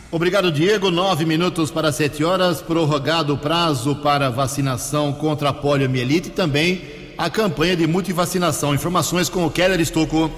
Obrigado, 0.10 0.50
Diego. 0.50 0.89
Nove 0.89 1.26
minutos 1.26 1.70
para 1.70 1.91
sete 1.91 2.24
horas. 2.24 2.62
Prorrogado 2.62 3.34
o 3.34 3.38
prazo 3.38 3.93
para 3.98 4.30
vacinação 4.30 5.12
contra 5.12 5.50
a 5.50 5.54
poliomielite 5.54 6.30
e 6.30 6.32
também 6.32 6.82
a 7.17 7.30
campanha 7.30 7.76
de 7.76 7.86
multivacinação. 7.86 8.74
Informações 8.74 9.28
com 9.28 9.46
o 9.46 9.52
Keller 9.52 9.82
Estocco. 9.82 10.32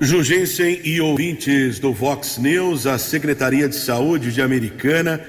Jugensen 0.00 0.80
e 0.84 1.02
ouvintes 1.02 1.78
do 1.78 1.92
Vox 1.92 2.38
News, 2.38 2.86
a 2.86 2.96
Secretaria 2.96 3.68
de 3.68 3.76
Saúde 3.76 4.32
de 4.32 4.40
Americana 4.40 5.20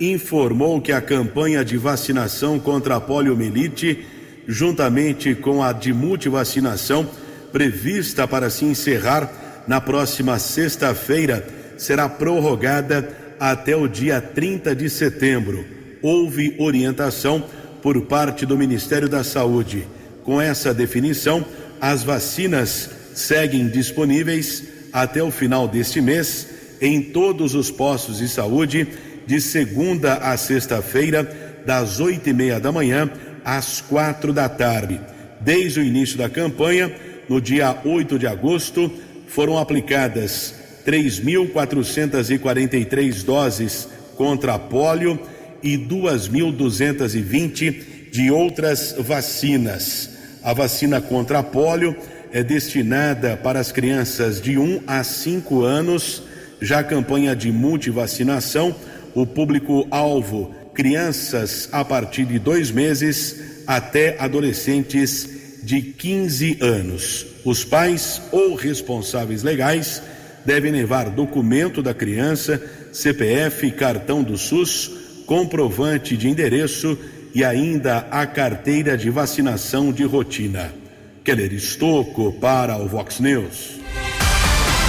informou 0.00 0.80
que 0.80 0.92
a 0.92 1.00
campanha 1.00 1.64
de 1.64 1.76
vacinação 1.76 2.58
contra 2.58 2.96
a 2.96 3.00
poliomielite, 3.00 4.04
juntamente 4.48 5.36
com 5.36 5.62
a 5.62 5.72
de 5.72 5.92
multivacinação, 5.92 7.08
prevista 7.52 8.26
para 8.26 8.50
se 8.50 8.64
encerrar 8.64 9.62
na 9.68 9.80
próxima 9.80 10.38
sexta-feira, 10.38 11.59
será 11.80 12.10
prorrogada 12.10 13.08
até 13.40 13.74
o 13.74 13.88
dia 13.88 14.20
30 14.20 14.76
de 14.76 14.90
setembro. 14.90 15.64
Houve 16.02 16.54
orientação 16.58 17.42
por 17.82 18.02
parte 18.02 18.44
do 18.44 18.56
Ministério 18.56 19.08
da 19.08 19.24
Saúde. 19.24 19.88
Com 20.22 20.38
essa 20.38 20.74
definição, 20.74 21.42
as 21.80 22.02
vacinas 22.02 22.90
seguem 23.14 23.66
disponíveis 23.66 24.62
até 24.92 25.22
o 25.22 25.30
final 25.30 25.66
deste 25.66 26.02
mês 26.02 26.48
em 26.82 27.00
todos 27.00 27.54
os 27.54 27.70
postos 27.70 28.18
de 28.18 28.28
saúde, 28.28 28.86
de 29.26 29.40
segunda 29.40 30.16
a 30.16 30.36
sexta-feira, 30.36 31.62
das 31.64 31.98
oito 31.98 32.28
e 32.28 32.32
meia 32.34 32.60
da 32.60 32.70
manhã 32.70 33.10
às 33.42 33.80
quatro 33.80 34.34
da 34.34 34.50
tarde. 34.50 35.00
Desde 35.40 35.80
o 35.80 35.82
início 35.82 36.18
da 36.18 36.28
campanha, 36.28 36.92
no 37.26 37.40
dia 37.40 37.74
8 37.86 38.18
de 38.18 38.26
agosto, 38.26 38.92
foram 39.26 39.56
aplicadas 39.56 40.59
3.443 40.86 43.24
doses 43.24 43.88
contra 44.16 44.54
a 44.54 44.58
polio 44.58 45.18
e 45.62 45.76
2.220 45.76 48.10
de 48.10 48.30
outras 48.30 48.94
vacinas. 48.98 50.10
A 50.42 50.52
vacina 50.52 51.00
contra 51.00 51.38
a 51.40 51.42
polio 51.42 51.96
é 52.32 52.42
destinada 52.42 53.36
para 53.36 53.60
as 53.60 53.72
crianças 53.72 54.40
de 54.40 54.58
1 54.58 54.82
a 54.86 55.04
5 55.04 55.62
anos. 55.62 56.22
Já 56.60 56.80
a 56.80 56.84
campanha 56.84 57.34
de 57.34 57.50
multivacinação, 57.50 58.74
o 59.14 59.26
público-alvo, 59.26 60.54
crianças 60.74 61.68
a 61.72 61.84
partir 61.84 62.24
de 62.24 62.38
dois 62.38 62.70
meses 62.70 63.62
até 63.66 64.16
adolescentes 64.18 65.28
de 65.62 65.82
15 65.82 66.58
anos. 66.60 67.26
Os 67.44 67.64
pais 67.64 68.20
ou 68.32 68.54
responsáveis 68.54 69.42
legais 69.42 70.02
devem 70.44 70.72
levar 70.72 71.10
documento 71.10 71.82
da 71.82 71.94
criança, 71.94 72.60
CPF, 72.92 73.70
cartão 73.72 74.22
do 74.22 74.36
SUS, 74.36 74.90
comprovante 75.26 76.16
de 76.16 76.28
endereço 76.28 76.98
e 77.34 77.44
ainda 77.44 78.06
a 78.10 78.26
carteira 78.26 78.96
de 78.96 79.10
vacinação 79.10 79.92
de 79.92 80.04
rotina. 80.04 80.74
Keller 81.22 81.52
Estocco 81.52 82.32
para 82.32 82.76
o 82.76 82.88
Vox 82.88 83.20
News. 83.20 83.78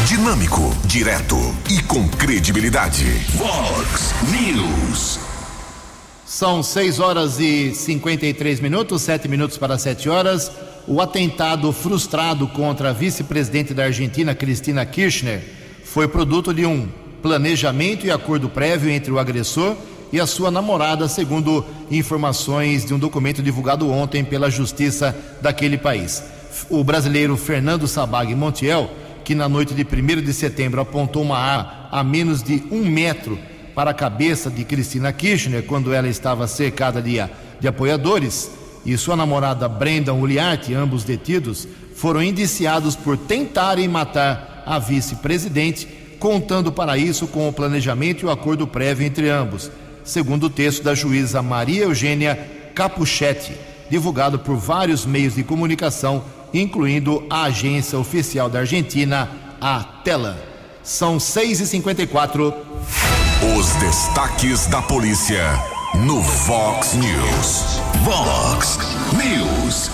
Dinâmico, 0.07 0.75
direto 0.85 1.37
e 1.69 1.81
com 1.83 2.07
credibilidade. 2.09 3.05
Vox 3.35 4.13
News. 4.31 5.19
São 6.25 6.63
6 6.63 6.99
horas 6.99 7.39
e 7.39 7.75
53 7.75 8.59
minutos, 8.61 9.01
7 9.03 9.27
minutos 9.27 9.57
para 9.57 9.77
7 9.77 10.09
horas 10.09 10.51
o 10.91 10.99
atentado 10.99 11.71
frustrado 11.71 12.45
contra 12.49 12.89
a 12.89 12.93
vice-presidente 12.93 13.73
da 13.73 13.85
Argentina, 13.85 14.35
Cristina 14.35 14.85
Kirchner, 14.85 15.41
foi 15.85 16.05
produto 16.05 16.53
de 16.53 16.65
um 16.65 16.85
planejamento 17.21 18.05
e 18.05 18.11
acordo 18.11 18.49
prévio 18.49 18.89
entre 18.89 19.09
o 19.09 19.17
agressor 19.17 19.77
e 20.11 20.19
a 20.19 20.27
sua 20.27 20.51
namorada, 20.51 21.07
segundo 21.07 21.65
informações 21.89 22.83
de 22.83 22.93
um 22.93 22.99
documento 22.99 23.41
divulgado 23.41 23.89
ontem 23.89 24.21
pela 24.21 24.51
Justiça 24.51 25.15
daquele 25.41 25.77
país. 25.77 26.21
O 26.69 26.83
brasileiro 26.83 27.37
Fernando 27.37 27.87
Sabag 27.87 28.35
Montiel, 28.35 28.91
que 29.23 29.33
na 29.33 29.47
noite 29.47 29.73
de 29.73 29.83
1 29.83 30.21
de 30.21 30.33
setembro 30.33 30.81
apontou 30.81 31.21
uma 31.21 31.37
arma 31.37 31.87
a 31.89 32.03
menos 32.03 32.43
de 32.43 32.65
um 32.69 32.83
metro 32.83 33.39
para 33.73 33.91
a 33.91 33.93
cabeça 33.93 34.49
de 34.49 34.65
Cristina 34.65 35.13
Kirchner 35.13 35.63
quando 35.63 35.93
ela 35.93 36.09
estava 36.09 36.47
cercada 36.47 37.01
de, 37.01 37.15
de 37.61 37.67
apoiadores, 37.69 38.51
e 38.85 38.97
sua 38.97 39.15
namorada 39.15 39.67
Brenda 39.67 40.13
Uliarte, 40.13 40.73
ambos 40.73 41.03
detidos, 41.03 41.67
foram 41.95 42.21
indiciados 42.21 42.95
por 42.95 43.17
tentarem 43.17 43.87
matar 43.87 44.63
a 44.65 44.79
vice-presidente, 44.79 45.87
contando 46.19 46.71
para 46.71 46.97
isso 46.97 47.27
com 47.27 47.47
o 47.47 47.53
planejamento 47.53 48.23
e 48.23 48.25
o 48.25 48.31
acordo 48.31 48.67
prévio 48.67 49.05
entre 49.05 49.29
ambos, 49.29 49.71
segundo 50.03 50.45
o 50.45 50.49
texto 50.49 50.83
da 50.83 50.93
juíza 50.93 51.41
Maria 51.41 51.83
Eugênia 51.83 52.37
Capuchetti, 52.75 53.53
divulgado 53.89 54.39
por 54.39 54.55
vários 54.55 55.05
meios 55.05 55.35
de 55.35 55.43
comunicação 55.43 56.23
incluindo 56.53 57.25
a 57.29 57.43
agência 57.43 57.97
oficial 57.97 58.49
da 58.49 58.59
Argentina, 58.59 59.29
a 59.59 59.83
Tela. 60.03 60.37
São 60.83 61.17
6h54. 61.17 62.53
Os 63.57 63.75
destaques 63.75 64.67
da 64.67 64.81
polícia 64.81 65.43
no 66.05 66.21
Vox 66.21 66.93
News. 66.93 67.90
Vox 68.03 68.79
News. 69.13 69.91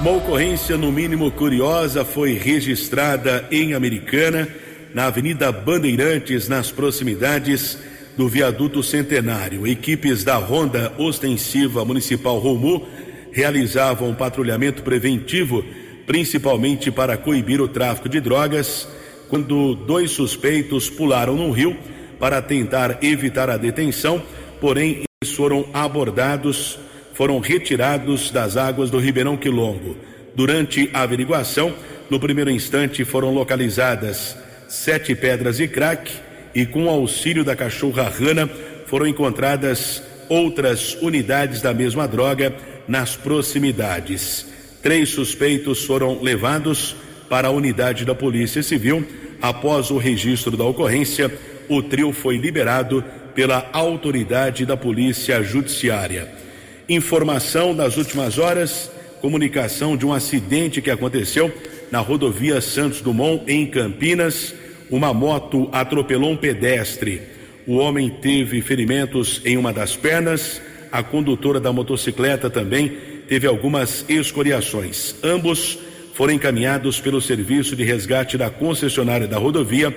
Uma 0.00 0.12
ocorrência, 0.12 0.76
no 0.76 0.92
mínimo 0.92 1.28
curiosa, 1.32 2.04
foi 2.04 2.34
registrada 2.34 3.44
em 3.50 3.74
Americana, 3.74 4.48
na 4.94 5.06
Avenida 5.06 5.50
Bandeirantes, 5.50 6.48
nas 6.48 6.70
proximidades 6.70 7.78
do 8.16 8.28
viaduto 8.28 8.80
Centenário. 8.80 9.66
Equipes 9.66 10.22
da 10.22 10.36
Ronda 10.36 10.92
Ostensiva 10.98 11.84
Municipal 11.84 12.38
Romu 12.38 12.86
realizavam 13.32 14.10
um 14.10 14.14
patrulhamento 14.14 14.84
preventivo, 14.84 15.64
principalmente 16.06 16.92
para 16.92 17.16
coibir 17.16 17.60
o 17.60 17.66
tráfico 17.66 18.08
de 18.08 18.20
drogas, 18.20 18.88
quando 19.28 19.74
dois 19.74 20.12
suspeitos 20.12 20.88
pularam 20.88 21.34
no 21.34 21.50
rio 21.50 21.76
para 22.20 22.40
tentar 22.40 23.02
evitar 23.02 23.50
a 23.50 23.56
detenção, 23.56 24.22
porém 24.60 25.02
eles 25.20 25.34
foram 25.34 25.66
abordados 25.74 26.78
foram 27.16 27.38
retirados 27.38 28.30
das 28.30 28.58
águas 28.58 28.90
do 28.90 28.98
Ribeirão 28.98 29.38
Quilombo. 29.38 29.96
Durante 30.34 30.90
a 30.92 31.00
averiguação, 31.00 31.74
no 32.10 32.20
primeiro 32.20 32.50
instante 32.50 33.06
foram 33.06 33.32
localizadas 33.32 34.36
sete 34.68 35.14
pedras 35.14 35.56
de 35.56 35.66
crack 35.66 36.12
e, 36.54 36.66
com 36.66 36.90
auxílio 36.90 37.42
da 37.42 37.56
cachorra 37.56 38.02
rana, 38.02 38.46
foram 38.84 39.06
encontradas 39.06 40.02
outras 40.28 40.94
unidades 41.00 41.62
da 41.62 41.72
mesma 41.72 42.06
droga 42.06 42.54
nas 42.86 43.16
proximidades. 43.16 44.46
Três 44.82 45.08
suspeitos 45.08 45.84
foram 45.84 46.22
levados 46.22 46.94
para 47.30 47.48
a 47.48 47.50
unidade 47.50 48.04
da 48.04 48.14
Polícia 48.14 48.62
Civil. 48.62 49.06
Após 49.40 49.90
o 49.90 49.96
registro 49.96 50.54
da 50.54 50.64
ocorrência, 50.64 51.32
o 51.66 51.82
trio 51.82 52.12
foi 52.12 52.36
liberado 52.36 53.02
pela 53.34 53.70
autoridade 53.72 54.66
da 54.66 54.76
Polícia 54.76 55.42
Judiciária. 55.42 56.45
Informação 56.88 57.74
das 57.74 57.96
últimas 57.96 58.38
horas, 58.38 58.88
comunicação 59.20 59.96
de 59.96 60.06
um 60.06 60.12
acidente 60.12 60.80
que 60.80 60.90
aconteceu 60.90 61.52
na 61.90 61.98
rodovia 61.98 62.60
Santos 62.60 63.00
Dumont, 63.00 63.42
em 63.48 63.66
Campinas. 63.66 64.54
Uma 64.88 65.12
moto 65.12 65.68
atropelou 65.72 66.30
um 66.30 66.36
pedestre. 66.36 67.22
O 67.66 67.74
homem 67.74 68.08
teve 68.08 68.62
ferimentos 68.62 69.42
em 69.44 69.56
uma 69.56 69.72
das 69.72 69.96
pernas. 69.96 70.62
A 70.92 71.02
condutora 71.02 71.58
da 71.58 71.72
motocicleta 71.72 72.48
também 72.48 72.96
teve 73.28 73.48
algumas 73.48 74.04
escoriações. 74.08 75.16
Ambos 75.24 75.80
foram 76.14 76.34
encaminhados 76.34 77.00
pelo 77.00 77.20
serviço 77.20 77.74
de 77.74 77.82
resgate 77.82 78.38
da 78.38 78.48
concessionária 78.48 79.26
da 79.26 79.38
rodovia 79.38 79.90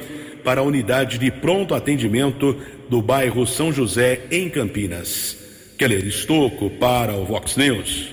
para 0.43 0.61
a 0.61 0.63
unidade 0.63 1.19
de 1.19 1.29
pronto 1.29 1.75
atendimento 1.75 2.57
do 2.89 2.99
bairro 2.99 3.45
São 3.45 3.71
José, 3.71 4.21
em 4.31 4.49
Campinas. 4.49 5.48
Keller 5.79 6.05
Estocco 6.05 6.69
para 6.71 7.13
o 7.13 7.23
Vox 7.23 7.55
News. 7.55 8.09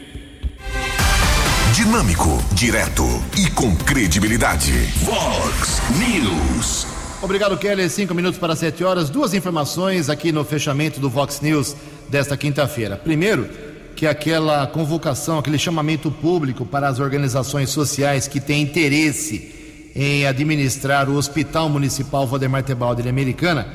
Dinâmico, 1.74 2.40
direto 2.52 3.02
e 3.36 3.50
com 3.50 3.74
credibilidade. 3.74 4.72
Vox 5.02 5.82
News. 5.98 6.86
Obrigado, 7.20 7.58
Keller. 7.58 7.90
Cinco 7.90 8.14
minutos 8.14 8.38
para 8.38 8.54
sete 8.54 8.84
horas. 8.84 9.10
Duas 9.10 9.34
informações 9.34 10.08
aqui 10.08 10.30
no 10.30 10.44
fechamento 10.44 11.00
do 11.00 11.10
Vox 11.10 11.40
News 11.40 11.74
desta 12.08 12.36
quinta-feira. 12.36 12.96
Primeiro, 12.96 13.50
que 13.96 14.06
aquela 14.06 14.68
convocação, 14.68 15.36
aquele 15.36 15.58
chamamento 15.58 16.08
público 16.08 16.64
para 16.64 16.86
as 16.86 17.00
organizações 17.00 17.70
sociais 17.70 18.28
que 18.28 18.38
têm 18.38 18.62
interesse 18.62 19.90
em 19.92 20.24
administrar 20.24 21.10
o 21.10 21.16
Hospital 21.16 21.68
Municipal 21.68 22.28
Valdemar 22.28 22.62
Tebaldi 22.62 23.02
de 23.02 23.08
Americana, 23.08 23.66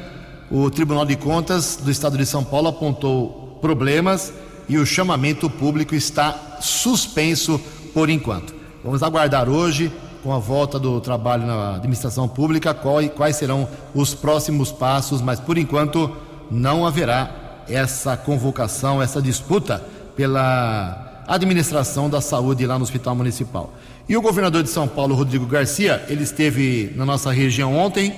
o 0.49 0.71
Tribunal 0.71 1.05
de 1.05 1.17
Contas 1.17 1.75
do 1.75 1.91
Estado 1.91 2.17
de 2.17 2.25
São 2.25 2.41
Paulo 2.41 2.69
apontou 2.69 3.40
problemas 3.61 4.33
e 4.67 4.77
o 4.77 4.85
chamamento 4.85 5.49
público 5.49 5.95
está 5.95 6.57
suspenso 6.61 7.59
por 7.93 8.09
enquanto. 8.09 8.53
Vamos 8.83 9.03
aguardar 9.03 9.47
hoje, 9.49 9.91
com 10.23 10.33
a 10.33 10.39
volta 10.39 10.79
do 10.79 10.99
trabalho 10.99 11.45
na 11.45 11.75
administração 11.75 12.27
pública, 12.27 12.73
quais 12.73 13.35
serão 13.35 13.67
os 13.93 14.13
próximos 14.13 14.71
passos, 14.71 15.21
mas 15.21 15.39
por 15.39 15.57
enquanto 15.57 16.11
não 16.49 16.85
haverá 16.85 17.63
essa 17.67 18.17
convocação, 18.17 19.01
essa 19.01 19.21
disputa 19.21 19.83
pela 20.15 21.23
administração 21.27 22.09
da 22.09 22.21
saúde 22.21 22.65
lá 22.65 22.77
no 22.77 22.83
Hospital 22.83 23.15
Municipal. 23.15 23.73
E 24.07 24.17
o 24.17 24.21
governador 24.21 24.63
de 24.63 24.69
São 24.69 24.87
Paulo, 24.87 25.15
Rodrigo 25.15 25.45
Garcia, 25.45 26.03
ele 26.09 26.23
esteve 26.23 26.91
na 26.95 27.05
nossa 27.05 27.31
região 27.31 27.75
ontem, 27.77 28.13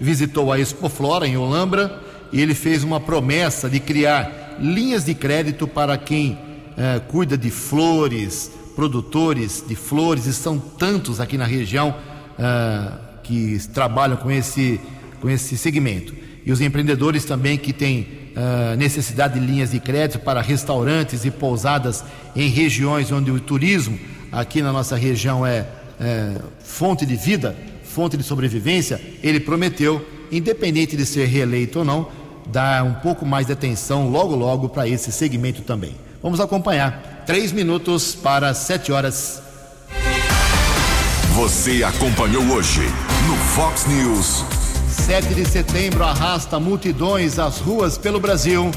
visitou 0.00 0.52
a 0.52 0.58
Expo 0.58 0.88
Flora 0.88 1.26
em 1.26 1.36
Olambra 1.36 2.00
e 2.32 2.40
ele 2.40 2.54
fez 2.54 2.82
uma 2.82 2.98
promessa 2.98 3.68
de 3.68 3.78
criar 3.78 4.45
linhas 4.60 5.04
de 5.04 5.14
crédito 5.14 5.66
para 5.66 5.96
quem 5.96 6.38
eh, 6.76 7.00
cuida 7.08 7.38
de 7.38 7.50
flores, 7.50 8.50
produtores 8.74 9.64
de 9.66 9.74
flores, 9.74 10.26
e 10.26 10.32
são 10.32 10.58
tantos 10.58 11.20
aqui 11.20 11.38
na 11.38 11.46
região 11.46 11.94
eh, 12.38 12.92
que 13.22 13.58
trabalham 13.72 14.16
com 14.16 14.30
esse, 14.30 14.80
com 15.20 15.30
esse 15.30 15.56
segmento. 15.56 16.14
E 16.44 16.52
os 16.52 16.60
empreendedores 16.60 17.24
também 17.24 17.56
que 17.56 17.72
têm 17.72 18.06
eh, 18.36 18.76
necessidade 18.76 19.40
de 19.40 19.46
linhas 19.46 19.70
de 19.70 19.80
crédito 19.80 20.20
para 20.20 20.42
restaurantes 20.42 21.24
e 21.24 21.30
pousadas 21.30 22.04
em 22.36 22.50
regiões 22.50 23.10
onde 23.10 23.30
o 23.30 23.40
turismo 23.40 23.98
aqui 24.30 24.60
na 24.60 24.70
nossa 24.70 24.94
região 24.94 25.46
é, 25.46 25.66
é 25.98 26.34
fonte 26.62 27.06
de 27.06 27.16
vida, 27.16 27.56
fonte 27.82 28.16
de 28.16 28.22
sobrevivência, 28.22 29.00
ele 29.22 29.40
prometeu, 29.40 30.06
independente 30.30 30.96
de 30.96 31.06
ser 31.06 31.24
reeleito 31.24 31.78
ou 31.78 31.84
não, 31.84 32.08
dar 32.46 32.84
um 32.84 32.94
pouco 32.94 33.24
mais 33.26 33.46
de 33.46 33.52
atenção 33.52 34.08
logo, 34.08 34.34
logo 34.34 34.68
para 34.68 34.88
esse 34.88 35.10
segmento 35.12 35.62
também. 35.62 35.94
Vamos 36.22 36.40
acompanhar. 36.40 37.24
Três 37.26 37.52
minutos 37.52 38.14
para 38.14 38.54
sete 38.54 38.92
horas. 38.92 39.42
Você 41.34 41.84
acompanhou 41.84 42.42
hoje 42.44 42.80
no 43.28 43.36
Fox 43.36 43.86
News. 43.86 44.44
7 44.88 45.34
de 45.34 45.44
setembro 45.44 46.02
arrasta 46.02 46.58
multidões 46.58 47.38
às 47.38 47.58
ruas 47.58 47.98
pelo 47.98 48.18
Brasil. 48.18 48.70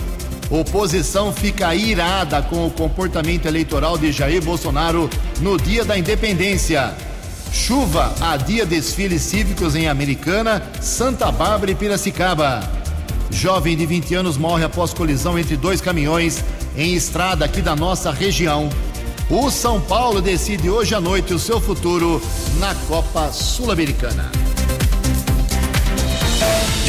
Oposição 0.50 1.32
fica 1.32 1.74
irada 1.74 2.42
com 2.42 2.68
o 2.68 2.72
comportamento 2.72 3.46
eleitoral 3.46 3.98
de 3.98 4.12
Jair 4.12 4.44
Bolsonaro 4.44 5.10
no 5.40 5.58
dia 5.58 5.86
da 5.86 5.98
independência. 5.98 6.94
Chuva 7.52 8.14
adia 8.20 8.66
desfiles 8.66 9.22
cívicos 9.22 9.76
em 9.76 9.88
Americana, 9.88 10.62
Santa 10.82 11.32
Bárbara 11.32 11.72
e 11.72 11.76
Piracicaba. 11.76 12.79
Jovem 13.32 13.76
de 13.76 13.86
20 13.86 14.16
anos 14.16 14.38
morre 14.38 14.64
após 14.64 14.94
colisão 14.94 15.38
entre 15.38 15.56
dois 15.56 15.82
caminhões 15.82 16.44
em 16.76 16.94
estrada 16.94 17.46
aqui 17.46 17.62
da 17.62 17.76
nossa 17.76 18.12
região. 18.12 18.70
O 19.30 19.52
São 19.52 19.80
Paulo 19.80 20.22
decide 20.22 20.70
hoje 20.70 20.96
à 20.96 21.00
noite 21.00 21.34
o 21.34 21.40
seu 21.40 21.62
futuro 21.62 22.22
na 22.58 22.74
Copa 22.88 23.32
Sul-Americana. 23.32 24.32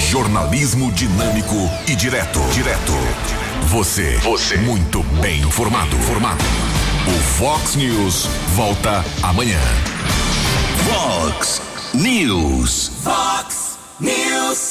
Jornalismo 0.08 0.90
dinâmico 0.90 1.70
e 1.86 1.94
direto. 1.94 2.40
Direto. 2.52 2.92
Você. 3.66 4.16
Você. 4.18 4.56
Muito 4.56 5.02
bem 5.20 5.40
informado. 5.42 5.96
Formado. 5.98 6.42
O 7.06 7.22
Fox 7.38 7.76
News 7.76 8.26
volta 8.56 9.04
amanhã. 9.22 9.60
Fox 10.88 11.62
News. 11.94 12.90
Fox 13.04 13.78
News. 14.00 14.68